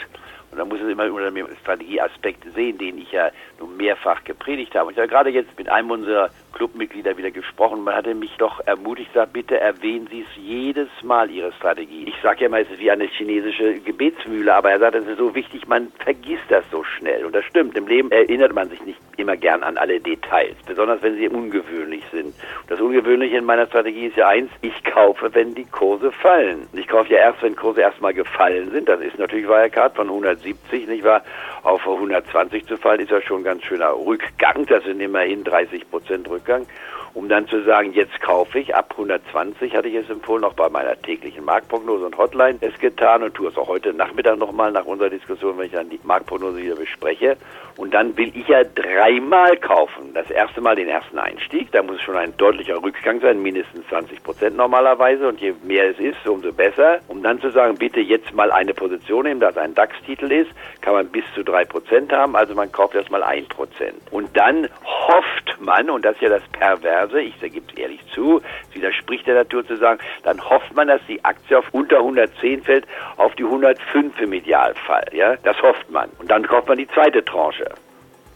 Und 0.51 0.57
da 0.57 0.65
muss 0.65 0.81
es 0.81 0.89
immer 0.89 1.13
unter 1.13 1.31
dem 1.31 1.47
Strategieaspekt 1.61 2.45
sehen, 2.55 2.79
den 2.79 2.97
ich 2.97 3.13
ja 3.13 3.29
nun 3.61 3.77
mehrfach 3.77 4.25
gepredigt 4.25 4.75
habe. 4.75 4.87
Und 4.87 4.93
ich 4.95 4.99
habe 4.99 5.09
gerade 5.09 5.29
jetzt 5.29 5.59
mit 5.59 5.69
einem 5.69 5.91
unserer 5.91 6.31
Clubmitglieder 6.53 7.17
wieder 7.17 7.31
gesprochen. 7.31 7.85
Man 7.85 7.95
hatte 7.95 8.15
mich 8.15 8.37
doch 8.39 8.61
ermutigt, 8.67 9.13
gesagt, 9.13 9.33
bitte 9.33 9.61
erwähnen 9.61 10.09
Sie 10.11 10.21
es 10.21 10.37
jedes 10.37 10.89
Mal, 11.03 11.31
Ihre 11.31 11.53
Strategie. 11.53 12.05
Ich 12.07 12.15
sage 12.23 12.41
ja 12.41 12.47
immer, 12.47 12.61
es 12.61 12.71
ist 12.71 12.79
wie 12.79 12.91
eine 12.91 13.05
chinesische 13.05 13.81
Gebetsmühle, 13.81 14.55
aber 14.55 14.71
er 14.71 14.79
sagt, 14.79 14.95
es 14.95 15.07
ist 15.07 15.19
so 15.19 15.35
wichtig, 15.35 15.67
man 15.67 15.93
vergisst 15.99 16.45
das 16.49 16.65
so 16.71 16.85
schnell. 16.85 17.25
Und 17.25 17.35
das 17.35 17.45
stimmt. 17.45 17.77
Im 17.77 17.87
Leben 17.87 18.11
erinnert 18.11 18.55
man 18.55 18.69
sich 18.69 18.81
nicht 18.85 18.99
immer 19.17 19.37
gern 19.37 19.63
an 19.63 19.77
alle 19.77 20.01
Details, 20.01 20.57
besonders 20.67 21.03
wenn 21.03 21.17
sie 21.17 21.29
ungewöhnlich 21.29 22.03
sind. 22.13 22.35
Das 22.69 22.81
Ungewöhnliche 22.81 23.37
in 23.37 23.45
meiner 23.45 23.67
Strategie 23.67 24.07
ist 24.07 24.17
ja 24.17 24.29
eins, 24.29 24.51
ich 24.63 24.85
kaufe, 24.85 25.35
wenn 25.35 25.55
die 25.55 25.65
Kurse 25.65 26.13
fallen. 26.13 26.67
Ich 26.73 26.89
kaufe 26.89 27.13
ja 27.13 27.19
erst, 27.19 27.43
wenn 27.43 27.57
Kurse 27.57 27.81
erstmal 27.81 28.15
gefallen 28.15 28.71
sind. 28.71 28.89
Das 28.89 29.01
ist 29.01 29.19
natürlich 29.19 29.47
Wirecard 29.47 29.95
von 29.95 30.09
170, 30.09 30.89
nicht 30.89 31.05
wahr? 31.05 31.23
Auf 31.63 31.87
120 31.87 32.67
zu 32.67 32.77
fallen, 32.77 33.01
ist 33.01 33.11
ja 33.11 33.23
schon 33.23 33.43
ein 33.43 33.45
ganz 33.45 33.63
schöner 33.63 33.93
Rückgang. 33.93 34.67
Das 34.67 34.85
sind 34.85 35.01
immerhin 35.01 35.45
30 35.45 35.91
Prozent 35.91 36.29
Rückgang 36.29 36.67
um 37.15 37.29
dann 37.29 37.47
zu 37.49 37.63
sagen, 37.65 37.93
jetzt 37.93 38.21
kaufe 38.21 38.59
ich. 38.59 38.75
Ab 38.75 38.93
120 38.93 39.77
hatte 39.77 39.89
ich 39.89 39.95
es 39.97 40.09
empfohlen, 40.09 40.45
auch 40.45 40.55
bei 40.55 40.69
meiner 40.69 41.01
täglichen 41.01 41.45
Marktprognose 41.45 42.07
und 42.07 42.17
Hotline 42.17 42.59
es 42.61 42.79
getan 42.79 43.23
und 43.23 43.35
tue 43.35 43.49
es 43.49 43.57
auch 43.57 43.69
heute 43.69 43.93
Nachmittag 43.93 44.39
nochmal 44.39 44.73
nach 44.73 44.87
unserer 44.87 45.11
Diskussion, 45.11 45.59
wenn 45.59 45.67
ich 45.67 45.73
dann 45.73 45.91
die 45.91 46.01
Marktprognose 46.03 46.63
wieder 46.63 46.77
bespreche. 46.77 47.37
Und 47.77 47.95
dann 47.95 48.17
will 48.17 48.33
ich 48.35 48.49
ja 48.49 48.63
dreimal 48.65 49.57
kaufen. 49.57 50.13
Das 50.15 50.31
erste 50.31 50.61
Mal 50.61 50.77
den 50.77 50.89
ersten 50.89 51.19
Einstieg, 51.19 51.73
da 51.73 51.83
muss 51.83 52.01
schon 52.03 52.17
ein 52.17 52.37
deutlicher 52.37 52.83
Rückgang 52.83 53.21
sein, 53.21 53.43
mindestens 53.43 53.87
20 53.89 54.23
Prozent 54.23 54.57
normalerweise. 54.57 55.29
Und 55.29 55.41
je 55.41 55.55
mehr 55.63 55.91
es 55.91 55.99
ist, 55.99 56.27
umso 56.27 56.53
besser. 56.53 57.01
Um 57.09 57.23
dann 57.23 57.41
zu 57.41 57.51
sagen, 57.51 57.77
bitte 57.77 58.01
jetzt 58.01 58.33
mal 58.35 58.53
eine 58.53 58.75
Position 58.75 59.25
nehmen, 59.25 59.41
da 59.41 59.51
es 59.51 59.57
ein 59.57 59.75
DAX-Titel 59.75 60.31
ist, 60.31 60.51
kann 60.81 60.95
man 60.95 61.09
bis 61.09 61.25
zu 61.35 61.43
drei 61.43 61.65
Prozent 61.65 62.13
haben. 62.13 62.37
Also 62.37 62.55
man 62.55 62.71
kauft 62.71 62.95
erstmal 62.95 63.23
ein 63.23 63.47
Prozent. 63.47 63.97
Und 64.11 64.37
dann 64.37 64.69
hofft 64.85 65.57
man, 65.61 65.91
und 65.91 66.05
das 66.05 66.15
ist 66.17 66.23
ja 66.23 66.29
das 66.29 66.43
Perverse, 66.53 67.21
ich 67.21 67.41
gebe 67.41 67.65
es 67.71 67.79
ehrlich 67.79 68.01
zu, 68.13 68.41
es 68.69 68.77
widerspricht 68.77 69.27
der 69.27 69.35
Natur 69.35 69.67
zu 69.67 69.77
sagen, 69.77 70.01
dann 70.23 70.41
hofft 70.49 70.75
man, 70.75 70.89
dass 70.89 71.01
die 71.09 71.25
Aktie 71.25 71.59
auf 71.59 71.67
unter 71.73 71.99
110 71.99 72.63
fällt, 72.63 72.87
auf 73.17 73.35
die 73.35 73.45
105 73.45 74.21
im 74.21 74.33
Idealfall. 74.33 75.07
Ja, 75.13 75.37
das 75.43 75.61
hofft 75.63 75.91
man. 75.91 76.11
Und 76.19 76.31
dann 76.31 76.47
kauft 76.47 76.69
man 76.69 76.79
die 76.79 76.89
zweite 76.89 77.25
Tranche. 77.25 77.72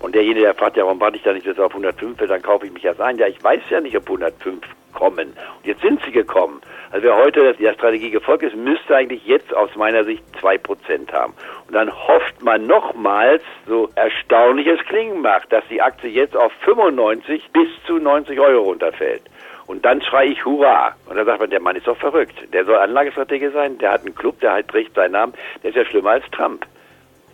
Und 0.00 0.14
derjenige, 0.14 0.46
der 0.46 0.54
fragt, 0.54 0.76
ja, 0.76 0.84
warum 0.84 1.00
warte 1.00 1.16
ich 1.16 1.22
da 1.22 1.32
nicht, 1.32 1.46
bis 1.46 1.58
auf 1.58 1.72
105 1.72 2.18
fällt, 2.18 2.30
dann 2.30 2.42
kaufe 2.42 2.66
ich 2.66 2.72
mich 2.72 2.84
erst 2.84 3.00
ein. 3.00 3.16
Ja, 3.18 3.26
ich 3.26 3.42
weiß 3.42 3.62
ja 3.70 3.80
nicht, 3.80 3.96
ob 3.96 4.04
105 4.04 4.62
kommen. 4.92 5.28
Und 5.28 5.66
jetzt 5.66 5.82
sind 5.82 6.00
sie 6.04 6.10
gekommen. 6.10 6.60
Also 6.90 7.06
wer 7.06 7.16
heute 7.16 7.54
der 7.54 7.74
Strategie 7.74 8.10
gefolgt 8.10 8.42
ist, 8.42 8.56
müsste 8.56 8.96
eigentlich 8.96 9.24
jetzt 9.26 9.54
aus 9.54 9.74
meiner 9.76 10.04
Sicht 10.04 10.22
2% 10.40 11.12
haben. 11.12 11.34
Und 11.66 11.74
dann 11.74 11.92
hofft 11.92 12.42
man 12.42 12.66
nochmals, 12.66 13.42
so 13.66 13.90
erstaunlich 13.94 14.66
es 14.66 14.80
klingen 14.86 15.20
mag, 15.20 15.48
dass 15.50 15.64
die 15.68 15.82
Aktie 15.82 16.10
jetzt 16.10 16.36
auf 16.36 16.52
95 16.64 17.50
bis 17.52 17.68
zu 17.86 17.98
90 17.98 18.40
Euro 18.40 18.64
runterfällt. 18.64 19.22
Und 19.66 19.84
dann 19.84 20.00
schreie 20.00 20.28
ich 20.28 20.44
Hurra. 20.44 20.94
Und 21.06 21.16
dann 21.16 21.26
sagt 21.26 21.40
man, 21.40 21.50
der 21.50 21.60
Mann 21.60 21.76
ist 21.76 21.86
doch 21.86 21.96
verrückt. 21.96 22.36
Der 22.52 22.64
soll 22.64 22.76
Anlagestrategie 22.76 23.50
sein, 23.50 23.78
der 23.78 23.92
hat 23.92 24.02
einen 24.02 24.14
Club, 24.14 24.40
der 24.40 24.52
halt 24.52 24.68
trägt 24.68 24.94
seinen 24.94 25.12
Namen, 25.12 25.34
der 25.62 25.70
ist 25.70 25.76
ja 25.76 25.84
schlimmer 25.84 26.10
als 26.10 26.24
Trump. 26.30 26.64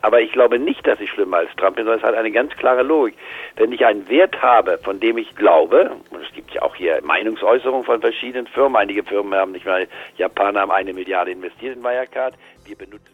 Aber 0.02 0.20
ich 0.20 0.32
glaube 0.32 0.58
nicht, 0.58 0.84
dass 0.86 1.00
ich 1.00 1.10
schlimmer 1.10 1.38
als 1.38 1.50
Trump 1.56 1.76
bin, 1.76 1.84
sondern 1.84 2.00
es 2.00 2.04
hat 2.04 2.16
eine 2.16 2.32
ganz 2.32 2.52
klare 2.54 2.82
Logik. 2.82 3.14
Wenn 3.56 3.72
ich 3.72 3.86
einen 3.86 4.08
Wert 4.08 4.42
habe, 4.42 4.78
von 4.82 4.98
dem 4.98 5.16
ich 5.16 5.34
glaube, 5.36 5.92
und 6.10 6.20
es 6.20 6.34
gibt 6.34 6.50
ja 6.52 6.62
auch 6.62 6.74
hier 6.74 7.00
Meinungsäußerungen 7.04 7.84
von 7.84 8.00
verschiedenen 8.00 8.48
Firmen, 8.48 8.76
einige 8.76 9.04
Firmen 9.04 9.32
haben 9.34 9.52
nicht 9.52 9.64
mal, 9.64 9.86
Japaner 10.16 10.60
haben 10.60 10.72
eine 10.72 10.92
Milliarde 10.92 11.30
investiert 11.30 11.76
in 11.76 11.82
Wirecard, 11.82 12.34
wir 12.66 12.76
benutzen. 12.76 13.06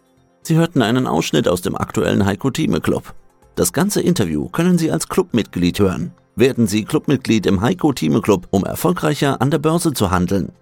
Sie 0.42 0.57
hörten 0.57 0.80
einen 0.80 1.07
Ausschnitt 1.07 1.47
aus 1.47 1.61
dem 1.61 1.76
aktuellen 1.76 2.25
Heiko 2.25 2.50
Thieme 2.50 2.80
Club. 2.80 3.12
Das 3.54 3.75
ganze 3.75 4.00
Interview 4.00 4.49
können 4.49 4.78
Sie 4.78 4.90
als 4.90 5.09
Clubmitglied 5.09 5.78
hören. 5.80 6.12
Werden 6.37 6.66
Sie 6.66 6.85
Clubmitglied 6.85 7.45
im 7.47 7.61
Heiko 7.61 7.92
Thieme 7.92 8.23
Club, 8.23 8.47
um 8.50 8.64
erfolgreicher 8.64 9.42
an 9.42 9.50
der 9.50 9.59
Börse 9.59 9.92
zu 9.92 10.11
handeln. 10.11 10.52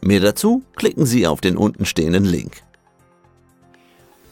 Mehr 0.00 0.20
dazu 0.20 0.64
klicken 0.74 1.06
Sie 1.06 1.26
auf 1.26 1.40
den 1.40 1.56
untenstehenden 1.56 2.24
Link. 2.24 2.62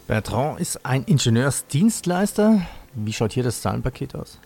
Bertrand 0.09 0.59
ist 0.59 0.83
ein 0.87 1.03
Ingenieursdienstleister. 1.03 2.61
Wie 2.95 3.13
schaut 3.13 3.31
hier 3.31 3.43
das 3.43 3.61
Zahlenpaket 3.61 4.15
aus? 4.15 4.39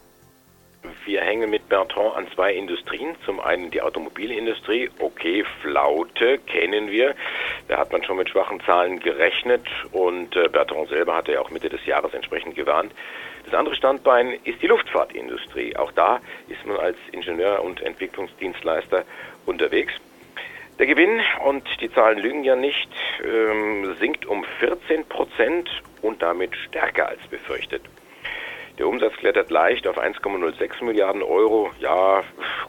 Wir 1.06 1.22
hängen 1.22 1.50
mit 1.50 1.70
Bertrand 1.70 2.18
an 2.18 2.28
zwei 2.36 2.54
Industrien. 2.54 3.16
Zum 3.24 3.40
einen 3.40 3.72
die 3.72 3.82
Automobilindustrie. 3.82 4.90
Okay, 5.00 5.46
Flaute 5.62 6.40
kennen 6.40 6.92
wir. 6.92 7.16
Da 7.70 7.78
hat 7.78 7.94
man 7.94 8.04
schon 8.04 8.18
mit 8.18 8.28
schwachen 8.28 8.60
Zahlen 8.66 9.00
gerechnet 9.00 9.66
und 9.94 10.36
äh, 10.36 10.50
Bertrand 10.50 10.90
selber 10.90 11.16
hatte 11.16 11.32
ja 11.32 11.40
auch 11.40 11.50
Mitte 11.50 11.70
des 11.70 11.86
Jahres 11.86 12.14
entsprechend 12.14 12.56
gewarnt. 12.56 12.92
Das 13.46 13.54
andere 13.54 13.76
Standbein 13.76 14.34
ist 14.44 14.62
die 14.62 14.68
Luftfahrtindustrie. 14.68 15.78
Auch 15.78 15.94
da 15.94 16.20
ist 16.50 16.66
man 16.66 16.76
als 16.76 16.98
Ingenieur 17.14 17.64
und 17.64 17.82
Entwicklungsdienstleister 17.82 19.06
unterwegs. 19.46 19.94
Der 20.80 20.88
Gewinn, 20.88 21.22
und 21.46 21.64
die 21.82 21.92
Zahlen 21.94 22.18
lügen 22.18 22.44
ja 22.44 22.56
nicht, 22.56 22.90
ähm, 23.24 23.96
sinkt 24.00 24.26
um 24.26 24.44
14 24.60 25.06
Prozent 25.06 25.70
und 26.02 26.22
damit 26.22 26.56
stärker 26.56 27.08
als 27.10 27.22
befürchtet. 27.28 27.84
Der 28.80 28.88
Umsatz 28.88 29.14
klettert 29.18 29.52
leicht 29.52 29.88
auf 29.88 30.00
1,06 30.00 30.84
Milliarden 30.84 31.22
Euro. 31.22 31.70
Ja, 31.80 32.24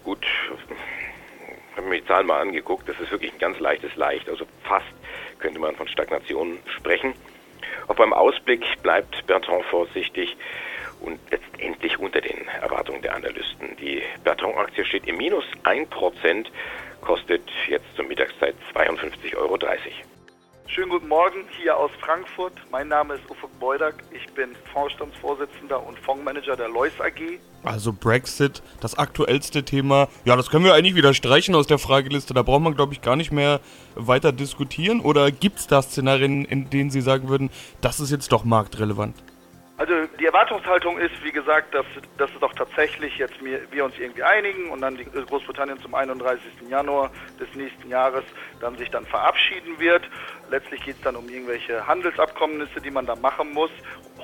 gut, 0.05 0.27
ich 1.71 1.77
habe 1.79 1.89
mir 1.89 2.01
die 2.01 2.07
Zahlen 2.07 2.27
mal 2.27 2.41
angeguckt. 2.41 2.87
Das 2.89 3.01
ist 3.01 3.11
wirklich 3.11 3.33
ein 3.33 3.39
ganz 3.39 3.59
leichtes 3.59 3.97
Leicht. 3.97 4.29
Also 4.29 4.45
fast 4.65 4.87
könnte 5.39 5.59
man 5.59 5.75
von 5.75 5.89
Stagnation 5.89 6.59
sprechen. 6.77 7.15
Auch 7.89 7.97
beim 7.97 8.13
Ausblick 8.13 8.65
bleibt 8.83 9.27
Bertrand 9.27 9.65
vorsichtig 9.65 10.37
und 11.05 11.21
letztendlich 11.31 11.99
unter 11.99 12.21
den 12.21 12.49
Erwartungen 12.61 13.03
der 13.03 13.15
Analysten. 13.15 13.77
Die 13.81 14.03
Bertrand-Aktie 14.25 14.85
steht 14.85 15.07
im 15.07 15.17
Minus 15.19 15.45
1% 15.65 16.47
kostet 17.01 17.43
jetzt 17.69 17.85
zur 17.97 18.07
Mittagszeit 18.07 18.55
52,30 18.75 19.37
Euro. 19.37 19.59
Schönen 20.67 20.91
guten 20.91 21.09
Morgen 21.09 21.45
hier 21.51 21.77
aus 21.77 21.91
Frankfurt. 22.01 22.55
Mein 22.71 22.89
Name 22.89 23.15
ist 23.15 23.31
Ufuk 23.31 23.51
Beudak. 23.61 23.95
Ich 24.11 24.27
bin 24.33 24.57
Vorstandsvorsitzender 24.73 25.87
und 25.87 25.99
Fondsmanager 25.99 26.57
der 26.57 26.69
Lois 26.69 26.93
AG. 26.99 27.39
Also 27.63 27.93
Brexit, 27.93 28.63
das 28.81 28.97
aktuellste 28.99 29.65
Thema. 29.65 30.09
Ja, 30.25 30.35
das 30.37 30.51
können 30.51 30.65
wir 30.65 30.75
eigentlich 30.75 30.95
wieder 30.95 31.15
streichen 31.15 31.55
aus 31.55 31.67
der 31.67 31.79
Frageliste. 31.79 32.33
Da 32.33 32.43
braucht 32.43 32.63
man, 32.63 32.75
glaube 32.75 32.95
ich, 32.95 33.03
gar 33.03 33.17
nicht 33.17 33.31
mehr 33.31 33.61
weiter 33.95 34.33
diskutieren. 34.33 35.01
Oder 35.01 35.31
gibt 35.31 35.59
es 35.59 35.67
da 35.67 35.83
Szenarien, 35.83 36.45
in 36.47 36.71
denen 36.71 36.91
Sie 36.91 37.03
sagen 37.03 37.29
würden, 37.29 37.51
das 37.83 38.01
ist 38.01 38.11
jetzt 38.11 38.33
doch 38.33 38.45
marktrelevant? 38.45 39.23
Also 39.77 39.93
die 40.21 40.27
Erwartungshaltung 40.27 40.99
ist, 40.99 41.13
wie 41.25 41.33
gesagt, 41.33 41.75
dass, 41.75 41.85
dass 42.17 42.31
es 42.31 42.43
auch 42.43 42.53
tatsächlich 42.53 43.19
jetzt 43.19 43.45
wir, 43.45 43.61
wir 43.73 43.85
uns 43.85 43.99
irgendwie 43.99 44.23
einigen 44.23 44.71
und 44.71 44.81
dann 44.81 44.97
Großbritannien 44.97 45.81
zum 45.81 45.97
31. 45.97 46.45
Januar 46.69 47.11
des 47.41 47.53
nächsten 47.57 47.89
Jahres 47.91 48.23
dann 48.61 48.79
sich 48.79 48.89
dann 48.91 49.05
verabschieden 49.05 49.81
wird. 49.81 50.09
Letztlich 50.49 50.81
geht 50.85 50.97
es 50.97 51.03
dann 51.03 51.17
um 51.17 51.29
irgendwelche 51.29 51.85
Handelsabkommnisse, 51.89 52.81
die 52.81 52.91
man 52.93 53.05
da 53.05 53.17
machen 53.17 53.53
muss. 53.53 53.71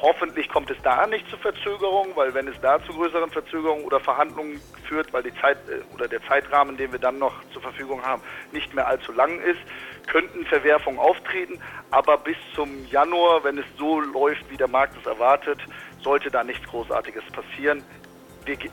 Hoffentlich 0.03 0.49
kommt 0.49 0.71
es 0.71 0.79
da 0.83 1.07
nicht 1.07 1.29
zu 1.29 1.37
Verzögerungen, 1.37 2.17
weil 2.17 2.33
wenn 2.33 2.49
es 2.49 2.59
da 2.63 2.83
zu 2.83 2.93
größeren 2.93 3.31
Verzögerungen 3.31 3.85
oder 3.85 4.01
Verhandlungen 4.01 4.61
führt, 4.89 5.13
weil 5.13 5.23
die 5.23 5.35
Zeit 5.41 5.59
äh, 5.69 5.83
oder 5.95 6.09
der 6.09 6.23
Zeitrahmen, 6.25 6.77
den 6.77 6.91
wir 6.93 6.99
dann 6.99 7.19
noch 7.19 7.35
zur 7.53 7.61
Verfügung 7.61 8.03
haben, 8.03 8.23
nicht 8.53 8.73
mehr 8.75 8.87
allzu 8.87 9.13
lang 9.13 9.39
ist, 9.41 9.61
könnten 10.07 10.47
Verwerfungen 10.47 10.99
auftreten. 10.99 11.61
Aber 11.91 12.17
bis 12.17 12.37
zum 12.55 12.87
Januar, 12.87 13.45
wenn 13.45 13.59
es 13.59 13.67
so 13.79 14.01
läuft, 14.01 14.51
wie 14.51 14.57
der 14.57 14.69
Markt 14.69 14.97
es 14.99 15.07
erwartet, 15.07 15.59
sollte 16.03 16.31
da 16.31 16.45
nichts 16.45 16.67
Großartiges 16.67 17.25
passieren. 17.33 17.85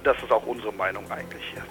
Das 0.04 0.18
ist 0.24 0.32
auch 0.32 0.46
unsere 0.46 0.72
Meinung 0.72 1.12
eigentlich 1.12 1.44
hier. 1.54 1.64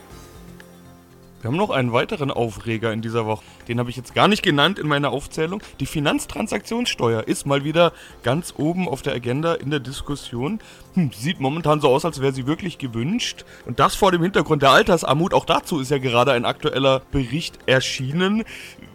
Wir 1.47 1.53
haben 1.53 1.59
noch 1.59 1.71
einen 1.71 1.93
weiteren 1.93 2.33
Aufreger 2.33 2.93
in 2.93 3.03
dieser 3.03 3.25
Woche. 3.25 3.45
Den 3.69 3.79
habe 3.79 3.89
ich 3.89 3.95
jetzt 3.95 4.17
gar 4.17 4.27
nicht 4.27 4.43
genannt 4.43 4.81
in 4.81 4.89
meiner 4.89 5.11
Aufzählung. 5.11 5.63
Die 5.79 5.87
Finanztransaktionssteuer 5.87 7.29
ist 7.29 7.47
mal 7.47 7.63
wieder 7.63 7.93
ganz 8.25 8.55
oben 8.57 8.89
auf 8.89 9.01
der 9.03 9.15
Agenda 9.15 9.55
in 9.55 9.71
der 9.71 9.79
Diskussion. 9.79 10.59
Hm, 10.95 11.13
sieht 11.13 11.39
momentan 11.39 11.81
so 11.81 11.89
aus, 11.89 12.05
als 12.05 12.21
wäre 12.21 12.33
sie 12.33 12.49
wirklich 12.49 12.79
gewünscht. 12.79 13.45
Und 13.65 13.79
das 13.79 13.95
vor 13.95 14.11
dem 14.11 14.25
Hintergrund 14.25 14.63
der 14.63 14.73
Altersarmut. 14.73 15.35
Auch 15.35 15.45
dazu 15.45 15.79
ist 15.79 15.93
ja 15.93 15.99
gerade 15.99 16.33
ein 16.33 16.45
aktueller 16.45 17.03
Bericht 17.13 17.61
erschienen 17.67 18.43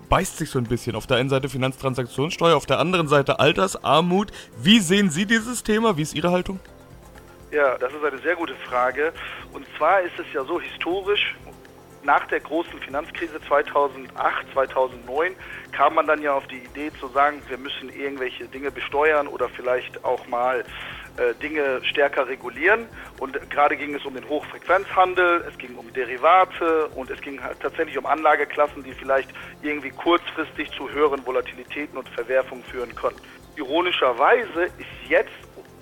beißt 0.10 0.36
sich 0.36 0.50
so 0.50 0.60
ein 0.60 0.65
bisschen. 0.65 0.98
Auf 0.98 1.08
der 1.08 1.15
einen 1.15 1.29
Seite 1.29 1.48
Finanztransaktionssteuer, 1.48 2.58
auf 2.58 2.65
der 2.65 2.79
anderen 2.79 3.08
Seite 3.08 3.39
Altersarmut. 3.39 4.29
Wie 4.62 4.81
sehen 4.81 5.10
Sie 5.10 5.25
dieses 5.25 5.63
Thema? 5.63 5.96
Wie 5.96 6.01
ist 6.01 6.15
Ihre 6.15 6.31
Haltung? 6.31 6.60
Ja, 7.50 7.77
das 7.77 7.93
ist 7.93 8.03
eine 8.03 8.17
sehr 8.17 8.36
gute 8.36 8.55
Frage. 8.55 9.13
Und 9.53 9.65
zwar 9.77 10.01
ist 10.01 10.20
es 10.20 10.25
ja 10.34 10.43
so 10.43 10.60
historisch, 10.60 11.34
nach 12.03 12.25
der 12.27 12.39
großen 12.39 12.79
Finanzkrise 12.79 13.39
2008, 13.48 14.48
2009 14.53 15.36
kam 15.72 15.96
man 15.96 16.08
dann 16.08 16.22
ja 16.22 16.34
auf 16.34 16.48
die 16.48 16.58
Idee 16.58 16.91
zu 17.00 17.08
sagen, 17.10 17.41
wir 17.48 17.58
müssen 17.58 17.89
irgendwelche 17.89 18.46
Dinge 18.46 18.72
besteuern 18.72 19.27
oder 19.27 19.50
vielleicht 19.50 20.03
auch 20.03 20.27
mal 20.27 20.65
äh, 21.17 21.34
Dinge 21.41 21.81
stärker 21.84 22.27
regulieren. 22.27 22.88
Und 23.20 23.38
gerade 23.50 23.75
ging 23.77 23.93
es 23.93 24.05
um 24.05 24.15
den 24.15 24.27
Hochfrequenzhandel, 24.27 25.46
es 25.48 25.58
ging 25.58 25.75
um 25.75 25.91
Derivate 25.93 26.88
und 26.96 27.10
es 27.10 27.22
ging 27.22 27.41
halt 27.43 27.60
tatsächlich 27.60 27.98
um 27.98 28.05
Anlageklassen, 28.05 28.84
die 28.84 28.93
vielleicht 28.93 29.29
irgendwie 29.62 29.91
kurzfristig 29.91 30.72
zu 30.72 30.89
höheren 30.89 31.25
Volatilitäten 31.25 31.98
und 31.98 32.10
Verwerfungen 32.10 32.63
führen 32.63 32.96
können. 32.96 33.17
Ironischerweise 33.58 34.63
ist 34.63 35.10
jetzt 35.10 35.29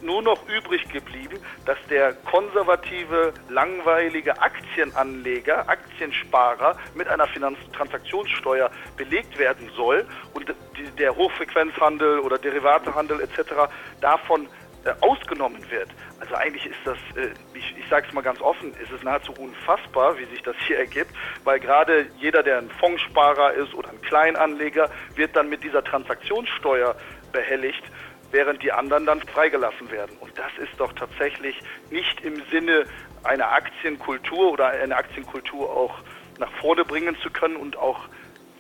nur 0.02 0.22
noch 0.22 0.48
übrig 0.48 0.88
geblieben, 0.90 1.40
dass 1.66 1.78
der 1.90 2.14
konservative, 2.14 3.34
langweilige 3.50 4.40
Aktienanleger, 4.42 5.68
Aktiensparer 5.70 6.78
mit 6.96 7.08
einer 7.08 7.28
Finanztransaktionssteuer 7.28 8.72
belegt 8.98 9.38
werden 9.38 9.70
soll 9.76 10.06
und 10.34 10.54
der 10.98 11.16
Hochfrequenzhandel 11.16 12.20
oder 12.20 12.38
Derivatehandel 12.38 13.22
etc. 13.22 13.72
davon 14.02 14.48
äh, 14.86 14.94
ausgenommen 15.02 15.60
wird. 15.70 15.90
Also 16.22 16.36
eigentlich 16.36 16.66
ist 16.66 16.80
das, 16.86 16.98
äh, 17.16 17.32
ich, 17.54 17.76
ich 17.78 17.88
sage 17.90 18.08
es 18.08 18.14
mal 18.14 18.22
ganz 18.22 18.40
offen, 18.40 18.74
ist 18.82 18.92
es 18.92 19.04
nahezu 19.04 19.34
unfassbar, 19.34 20.18
wie 20.18 20.26
sich 20.26 20.42
das 20.42 20.56
hier 20.68 20.80
ergibt, 20.80 21.12
weil 21.44 21.60
gerade 21.60 22.08
jeder, 22.18 22.44
der 22.44 22.60
ein 22.60 22.70
Fondssparer 22.70 23.54
ist 23.56 23.74
oder 23.74 23.90
ein 23.90 24.02
Kleinanleger, 24.02 24.90
wird 25.16 25.36
dann 25.36 25.50
mit 25.50 25.66
dieser 25.66 25.84
Transaktionssteuer 25.84 26.96
behelligt 27.34 27.84
während 28.32 28.62
die 28.64 28.72
anderen 28.72 29.06
dann 29.06 29.22
freigelassen 29.22 29.92
werden. 29.92 30.16
Und 30.20 30.38
das 30.38 30.52
ist 30.62 30.80
doch 30.80 30.94
tatsächlich 30.94 31.60
nicht 31.90 32.22
im 32.22 32.42
Sinne 32.52 32.86
einer 33.24 33.52
Aktienkultur 33.52 34.52
oder 34.52 34.68
eine 34.68 34.96
Aktienkultur 34.96 35.70
auch 35.70 35.96
nach 36.40 36.52
vorne 36.62 36.86
bringen 36.86 37.18
zu 37.22 37.30
können 37.30 37.56
und 37.56 37.78
auch 37.78 38.00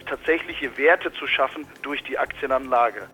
tatsächliche 0.06 0.78
Werte 0.78 1.14
zu 1.14 1.28
schaffen 1.28 1.66
durch 1.82 2.04
die 2.04 2.18
Aktienanlage. 2.18 3.08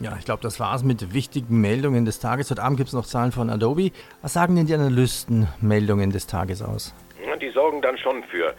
Ja, 0.00 0.16
ich 0.18 0.24
glaube, 0.24 0.42
das 0.42 0.58
war 0.60 0.74
es 0.74 0.82
mit 0.82 1.14
wichtigen 1.14 1.60
Meldungen 1.60 2.04
des 2.04 2.18
Tages. 2.18 2.50
Heute 2.50 2.62
Abend 2.62 2.78
gibt 2.78 2.88
es 2.88 2.94
noch 2.94 3.06
Zahlen 3.06 3.32
von 3.32 3.48
Adobe. 3.48 3.92
Was 4.22 4.32
sagen 4.32 4.56
denn 4.56 4.66
die 4.66 4.74
Analysten 4.74 5.48
Meldungen 5.60 6.10
des 6.10 6.26
Tages 6.26 6.62
aus? 6.62 6.94
Ja, 7.24 7.36
die 7.36 7.50
sorgen 7.50 7.80
dann 7.80 7.96
schon 7.96 8.22
für 8.24 8.54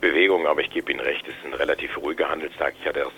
Bewegung, 0.00 0.46
aber 0.46 0.60
ich 0.60 0.70
gebe 0.70 0.90
Ihnen 0.90 1.00
recht, 1.00 1.26
es 1.28 1.34
ist 1.34 1.44
ein 1.44 1.54
relativ 1.54 1.96
ruhiger 1.98 2.28
Handelstag. 2.28 2.74
Ich 2.80 2.86
hatte 2.86 3.00
erst 3.00 3.12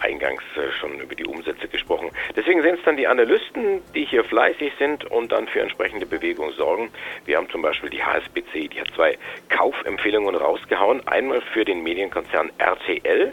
eingangs 0.00 0.42
äh, 0.56 0.70
schon 0.72 1.00
über 1.00 1.14
die 1.14 1.24
Umsätze 1.24 1.68
gesprochen. 1.68 2.10
Deswegen 2.36 2.62
sind 2.62 2.78
es 2.78 2.84
dann 2.84 2.96
die 2.96 3.06
Analysten, 3.06 3.82
die 3.94 4.04
hier 4.04 4.24
fleißig 4.24 4.72
sind 4.78 5.04
und 5.04 5.32
dann 5.32 5.48
für 5.48 5.60
entsprechende 5.60 6.06
Bewegung 6.06 6.52
sorgen. 6.52 6.90
Wir 7.24 7.36
haben 7.36 7.48
zum 7.50 7.62
Beispiel 7.62 7.90
die 7.90 8.02
HSBC, 8.02 8.68
die 8.68 8.80
hat 8.80 8.88
zwei 8.94 9.18
Kaufempfehlungen 9.48 10.34
rausgehauen. 10.34 11.06
Einmal 11.06 11.40
für 11.40 11.64
den 11.64 11.82
Medienkonzern 11.82 12.50
RTL. 12.58 13.32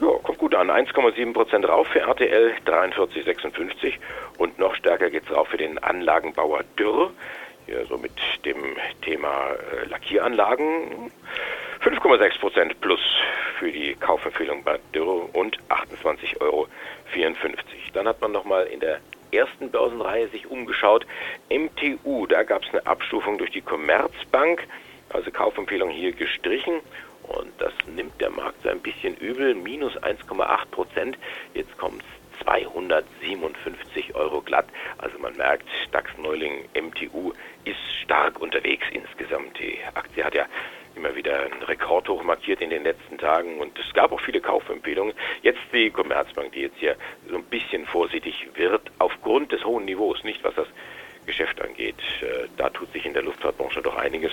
Ja, 0.00 0.08
kommt 0.22 0.38
gut 0.38 0.54
an. 0.54 0.70
1,7 0.70 1.32
Prozent 1.32 1.68
rauf 1.68 1.88
für 1.88 2.00
RTL, 2.00 2.54
43,56 2.64 3.94
und 4.38 4.58
noch 4.58 4.74
stärker 4.76 5.10
geht 5.10 5.24
es 5.24 5.36
rauf 5.36 5.48
für 5.48 5.56
den 5.56 5.78
Anlagenbauer 5.78 6.62
Dürr. 6.78 7.10
Hier 7.66 7.84
so 7.86 7.98
mit 7.98 8.12
dem 8.44 8.76
Thema 9.02 9.50
äh, 9.50 9.88
Lackieranlagen. 9.88 11.10
5,6 11.88 12.38
Prozent 12.40 12.80
plus 12.82 13.00
für 13.58 13.72
die 13.72 13.94
Kaufempfehlung 13.94 14.62
bei 14.62 14.78
Dürr 14.94 15.34
und 15.34 15.56
28,54 15.70 16.38
Euro. 16.42 16.68
Dann 17.94 18.06
hat 18.06 18.20
man 18.20 18.30
nochmal 18.30 18.66
in 18.66 18.80
der 18.80 19.00
ersten 19.32 19.70
Börsenreihe 19.70 20.28
sich 20.28 20.46
umgeschaut. 20.50 21.06
MTU, 21.48 22.26
da 22.26 22.42
gab 22.42 22.62
es 22.62 22.68
eine 22.74 22.86
Abstufung 22.86 23.38
durch 23.38 23.52
die 23.52 23.62
Commerzbank, 23.62 24.68
also 25.08 25.30
Kaufempfehlung 25.30 25.88
hier 25.88 26.12
gestrichen. 26.12 26.80
Und 27.22 27.52
das 27.58 27.72
nimmt 27.86 28.20
der 28.20 28.30
Markt 28.30 28.62
so 28.62 28.68
ein 28.68 28.80
bisschen 28.80 29.16
übel, 29.16 29.54
minus 29.54 29.96
1,8 29.96 30.66
Prozent. 30.70 31.16
Jetzt 31.54 31.74
kommt 31.78 32.02
es 32.02 32.44
257 32.44 34.14
Euro 34.14 34.42
glatt. 34.42 34.66
Also 34.98 35.18
man 35.18 35.34
merkt, 35.38 35.66
DAX-Neuling 35.92 36.68
MTU 36.74 37.32
ist 37.64 37.80
stark 38.02 38.40
unterwegs 38.40 38.84
insgesamt. 38.90 39.58
Die 39.58 39.78
Aktie 39.94 40.22
hat 40.22 40.34
ja 40.34 40.44
immer 40.98 41.14
wieder 41.28 41.42
einen 41.42 41.62
Rekordhoch 41.62 42.22
markiert 42.22 42.62
in 42.62 42.70
den 42.70 42.84
letzten 42.84 43.18
Tagen 43.18 43.58
und 43.58 43.78
es 43.78 43.92
gab 43.92 44.12
auch 44.12 44.20
viele 44.20 44.40
Kaufempfehlungen. 44.40 45.14
Jetzt 45.42 45.60
die 45.72 45.90
Commerzbank, 45.90 46.52
die 46.52 46.62
jetzt 46.62 46.78
hier 46.78 46.96
so 47.28 47.36
ein 47.36 47.44
bisschen 47.44 47.84
vorsichtig 47.86 48.48
wird, 48.54 48.90
aufgrund 48.98 49.52
des 49.52 49.62
hohen 49.64 49.84
Niveaus, 49.84 50.24
nicht 50.24 50.42
was 50.42 50.54
das 50.54 50.66
Geschäft 51.26 51.60
angeht. 51.60 51.96
Äh, 52.22 52.48
da 52.56 52.70
tut 52.70 52.90
sich 52.92 53.04
in 53.04 53.12
der 53.12 53.22
Luftfahrtbranche 53.22 53.82
doch 53.82 53.96
einiges 53.96 54.32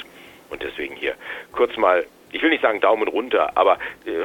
und 0.50 0.64
deswegen 0.64 0.96
hier 0.96 1.16
kurz 1.52 1.76
mal, 1.76 2.06
ich 2.32 2.42
will 2.42 2.50
nicht 2.50 2.62
sagen 2.62 2.80
Daumen 2.80 3.10
runter, 3.10 3.58
aber 3.58 3.78
äh, 4.06 4.24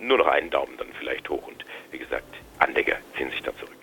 nur 0.00 0.16
noch 0.16 0.28
einen 0.28 0.48
Daumen 0.48 0.78
dann 0.78 0.88
vielleicht 0.98 1.28
hoch 1.28 1.46
und 1.46 1.64
wie 1.90 1.98
gesagt, 1.98 2.34
Anleger 2.58 2.96
ziehen 3.18 3.30
sich 3.30 3.42
da 3.42 3.54
zurück. 3.56 3.76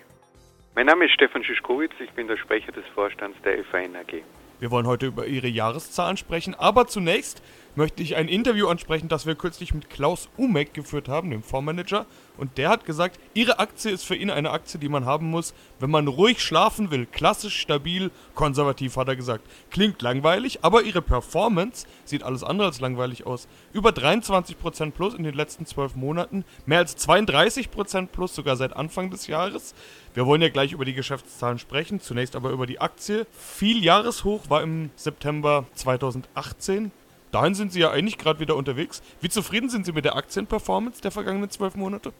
Mein 0.74 0.86
Name 0.86 1.04
ist 1.04 1.12
Stefan 1.12 1.44
Schischkowitz, 1.44 1.92
ich 2.00 2.10
bin 2.10 2.26
der 2.26 2.36
Sprecher 2.36 2.72
des 2.72 2.86
Vorstands 2.94 3.40
der 3.42 3.62
FAN 3.64 3.94
AG. 3.94 4.22
Wir 4.60 4.72
wollen 4.72 4.88
heute 4.88 5.06
über 5.06 5.26
Ihre 5.26 5.46
Jahreszahlen 5.46 6.16
sprechen, 6.16 6.56
aber 6.56 6.88
zunächst 6.88 7.42
möchte 7.78 8.02
ich 8.02 8.16
ein 8.16 8.26
Interview 8.26 8.66
ansprechen, 8.66 9.08
das 9.08 9.24
wir 9.24 9.36
kürzlich 9.36 9.72
mit 9.72 9.88
Klaus 9.88 10.28
Umek 10.36 10.74
geführt 10.74 11.08
haben, 11.08 11.30
dem 11.30 11.44
Fondsmanager. 11.44 12.06
Und 12.36 12.58
der 12.58 12.70
hat 12.70 12.84
gesagt, 12.84 13.20
Ihre 13.34 13.60
Aktie 13.60 13.92
ist 13.92 14.04
für 14.04 14.16
ihn 14.16 14.30
eine 14.30 14.50
Aktie, 14.50 14.80
die 14.80 14.88
man 14.88 15.04
haben 15.04 15.30
muss, 15.30 15.54
wenn 15.78 15.88
man 15.88 16.08
ruhig 16.08 16.40
schlafen 16.40 16.90
will. 16.90 17.06
Klassisch, 17.06 17.56
stabil, 17.56 18.10
konservativ, 18.34 18.96
hat 18.96 19.06
er 19.06 19.14
gesagt. 19.14 19.48
Klingt 19.70 20.02
langweilig, 20.02 20.58
aber 20.62 20.82
Ihre 20.82 21.00
Performance 21.00 21.86
sieht 22.04 22.24
alles 22.24 22.42
andere 22.42 22.66
als 22.66 22.80
langweilig 22.80 23.26
aus. 23.26 23.46
Über 23.72 23.90
23% 23.90 24.90
plus 24.90 25.14
in 25.14 25.22
den 25.22 25.34
letzten 25.34 25.64
12 25.64 25.94
Monaten, 25.94 26.44
mehr 26.66 26.78
als 26.78 26.98
32% 27.08 28.08
plus 28.08 28.34
sogar 28.34 28.56
seit 28.56 28.74
Anfang 28.74 29.10
des 29.10 29.28
Jahres. 29.28 29.76
Wir 30.14 30.26
wollen 30.26 30.42
ja 30.42 30.48
gleich 30.48 30.72
über 30.72 30.84
die 30.84 30.94
Geschäftszahlen 30.94 31.60
sprechen, 31.60 32.00
zunächst 32.00 32.34
aber 32.34 32.50
über 32.50 32.66
die 32.66 32.80
Aktie. 32.80 33.24
Viel 33.30 33.84
Jahreshoch 33.84 34.50
war 34.50 34.62
im 34.62 34.90
September 34.96 35.64
2018. 35.74 36.90
Dahin 37.32 37.54
sind 37.54 37.72
Sie 37.72 37.80
ja 37.80 37.90
eigentlich 37.90 38.16
gerade 38.16 38.40
wieder 38.40 38.56
unterwegs. 38.56 39.02
Wie 39.20 39.28
zufrieden 39.28 39.68
sind 39.68 39.84
Sie 39.84 39.92
mit 39.92 40.04
der 40.04 40.16
Aktienperformance 40.16 41.02
der 41.02 41.10
vergangenen 41.10 41.50
zwölf 41.50 41.74
Monate? 41.74 42.12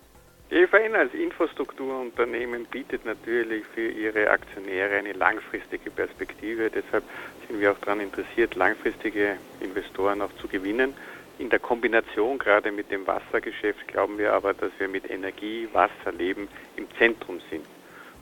EVN 0.50 0.94
als 0.94 1.12
Infrastrukturunternehmen 1.12 2.64
bietet 2.66 3.04
natürlich 3.04 3.64
für 3.74 3.88
ihre 3.88 4.30
Aktionäre 4.30 4.96
eine 4.96 5.12
langfristige 5.12 5.90
Perspektive. 5.90 6.70
Deshalb 6.70 7.04
sind 7.46 7.60
wir 7.60 7.72
auch 7.72 7.78
daran 7.78 8.00
interessiert, 8.00 8.54
langfristige 8.54 9.36
Investoren 9.60 10.22
auch 10.22 10.32
zu 10.40 10.48
gewinnen. 10.48 10.94
In 11.38 11.50
der 11.50 11.58
Kombination 11.58 12.38
gerade 12.38 12.72
mit 12.72 12.90
dem 12.90 13.06
Wassergeschäft 13.06 13.86
glauben 13.88 14.18
wir 14.18 14.32
aber, 14.32 14.54
dass 14.54 14.72
wir 14.78 14.88
mit 14.88 15.10
Energie, 15.10 15.68
Wasser, 15.72 16.12
Leben 16.12 16.48
im 16.76 16.86
Zentrum 16.98 17.40
sind. 17.50 17.64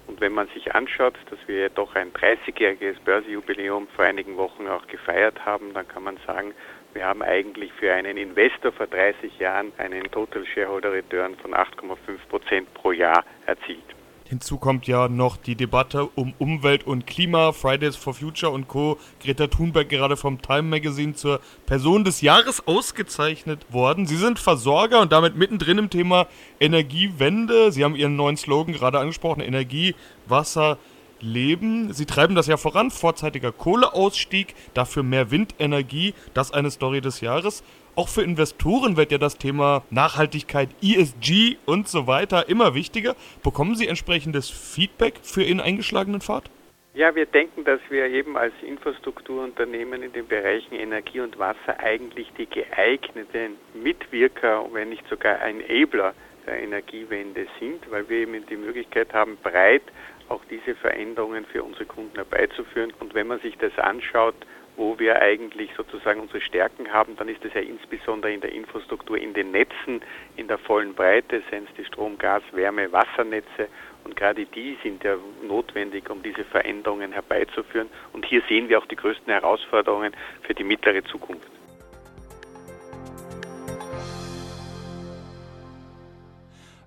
Und 0.07 0.21
wenn 0.21 0.33
man 0.33 0.49
sich 0.49 0.75
anschaut, 0.75 1.15
dass 1.31 1.39
wir 1.47 1.59
ja 1.63 1.69
doch 1.69 1.95
ein 1.95 2.13
30-jähriges 2.13 3.01
Börsejubiläum 3.05 3.89
vor 3.89 4.05
einigen 4.05 4.37
Wochen 4.37 4.67
auch 4.69 4.87
gefeiert 4.87 5.45
haben, 5.45 5.75
dann 5.75 5.89
kann 5.89 6.05
man 6.05 6.19
sagen, 6.27 6.55
wir 6.97 7.05
haben 7.05 7.23
eigentlich 7.23 7.71
für 7.79 7.93
einen 7.93 8.17
Investor 8.17 8.73
vor 8.73 8.87
30 8.87 9.39
Jahren 9.39 9.71
einen 9.77 10.11
Total 10.11 10.45
Shareholder 10.47 10.93
Return 10.93 11.37
von 11.37 11.53
8,5 11.53 11.97
Prozent 12.31 12.73
pro 12.73 12.91
Jahr 12.91 13.23
erzielt. 13.45 13.85
Hinzu 14.25 14.57
kommt 14.57 14.87
ja 14.89 15.07
noch 15.07 15.37
die 15.37 15.55
Debatte 15.57 16.07
um 16.15 16.33
Umwelt 16.39 16.87
und 16.87 17.07
Klima, 17.07 17.53
Fridays 17.53 17.97
for 17.97 18.15
Future 18.15 18.51
und 18.51 18.67
Co. 18.67 18.99
Greta 19.23 19.47
Thunberg 19.47 19.91
gerade 19.91 20.17
vom 20.17 20.41
Time 20.41 20.63
Magazine 20.63 21.13
zur 21.13 21.41
Person 21.67 22.03
des 22.03 22.23
Jahres 22.23 22.67
ausgezeichnet 22.67 23.73
worden. 23.73 24.07
Sie 24.07 24.17
sind 24.17 24.39
Versorger 24.39 25.01
und 25.03 25.13
damit 25.13 25.37
mittendrin 25.37 25.79
im 25.79 25.91
Thema 25.91 26.27
Energiewende. 26.59 27.71
Sie 27.73 27.85
haben 27.85 27.95
Ihren 27.95 28.17
neuen 28.17 28.39
Slogan 28.39 28.73
gerade 28.73 28.99
angesprochen, 28.99 29.43
Energie, 29.43 29.95
Wasser, 30.27 30.79
Leben. 31.21 31.93
Sie 31.93 32.07
treiben 32.07 32.35
das 32.35 32.47
ja 32.47 32.57
voran, 32.57 32.91
vorzeitiger 32.91 33.53
Kohleausstieg, 33.53 34.55
dafür 34.75 35.03
mehr 35.03 35.31
Windenergie, 35.31 36.15
das 36.35 36.53
eine 36.53 36.71
Story 36.71 37.01
des 37.01 37.21
Jahres. 37.21 37.63
Auch 37.97 38.09
für 38.09 38.23
Investoren 38.23 38.97
wird 38.99 39.11
ja 39.11 39.19
das 39.19 39.39
Thema 39.39 39.83
Nachhaltigkeit, 39.91 40.69
ESG 40.83 41.57
und 41.65 41.89
so 41.89 42.07
weiter 42.07 42.49
immer 42.49 42.75
wichtiger. 42.75 43.17
Bekommen 43.43 43.75
Sie 43.75 43.89
entsprechendes 43.89 44.51
Feedback 44.51 45.15
für 45.23 45.43
Ihren 45.43 45.61
eingeschlagenen 45.61 46.21
Pfad? 46.21 46.51
Ja, 46.97 47.15
wir 47.15 47.27
denken, 47.27 47.65
dass 47.65 47.81
wir 47.91 48.07
eben 48.07 48.39
als 48.39 48.55
Infrastrukturunternehmen 48.67 50.03
in 50.03 50.13
den 50.13 50.27
Bereichen 50.27 50.75
Energie 50.75 51.21
und 51.21 51.39
Wasser 51.39 51.79
eigentlich 51.79 52.33
die 52.39 52.47
geeigneten 52.47 53.57
Mitwirker, 53.75 54.65
wenn 54.73 54.89
nicht 54.89 55.07
sogar 55.09 55.41
Enabler 55.43 56.15
der 56.47 56.63
Energiewende 56.63 57.47
sind, 57.61 57.91
weil 57.91 58.09
wir 58.09 58.21
eben 58.21 58.47
die 58.47 58.57
Möglichkeit 58.57 59.13
haben, 59.13 59.37
breit 59.43 59.83
auch 60.29 60.43
diese 60.51 60.75
Veränderungen 60.75 61.45
für 61.47 61.63
unsere 61.63 61.87
Kunden 61.87 62.15
herbeizuführen. 62.15 62.93
Und 63.01 63.15
wenn 63.15 63.27
man 63.27 63.41
sich 63.41 63.57
das 63.59 63.77
anschaut, 63.79 64.35
wo 64.77 64.99
wir 64.99 65.21
eigentlich 65.23 65.71
sozusagen 65.77 66.21
unsere 66.21 66.41
Stärken 66.41 66.93
haben, 66.93 67.17
dann 67.17 67.29
ist 67.29 67.45
es 67.45 67.55
ja 67.55 67.63
insbesondere 67.63 68.33
in 68.33 68.41
der 68.41 68.53
Infrastruktur, 68.53 69.17
in 69.17 69.33
den 69.33 69.51
Netzen, 69.51 70.03
in 70.37 70.49
der 70.49 70.59
vollen 70.59 70.95
Breite, 70.95 71.43
seien 71.51 71.65
es 71.65 71.75
die 71.77 71.85
Strom-, 71.85 72.19
Gas-, 72.19 72.43
Wärme-, 72.53 72.93
Wassernetze. 72.93 73.69
Und 74.05 74.17
gerade 74.17 74.45
die 74.45 74.77
sind 74.83 75.03
ja 75.03 75.17
notwendig, 75.47 76.11
um 76.11 76.23
diese 76.23 76.45
Veränderungen 76.45 77.13
herbeizuführen. 77.13 77.89
Und 78.13 78.27
hier 78.27 78.43
sehen 78.49 78.69
wir 78.69 78.79
auch 78.79 78.87
die 78.87 78.97
größten 78.97 79.33
Herausforderungen 79.33 80.13
für 80.43 80.55
die 80.55 80.65
mittlere 80.65 81.03
Zukunft. 81.05 81.49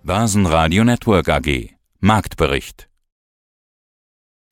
Basen 0.04 0.46
Radio 0.46 0.84
Network 0.84 1.28
AG 1.30 1.76
Marktbericht 2.00 2.89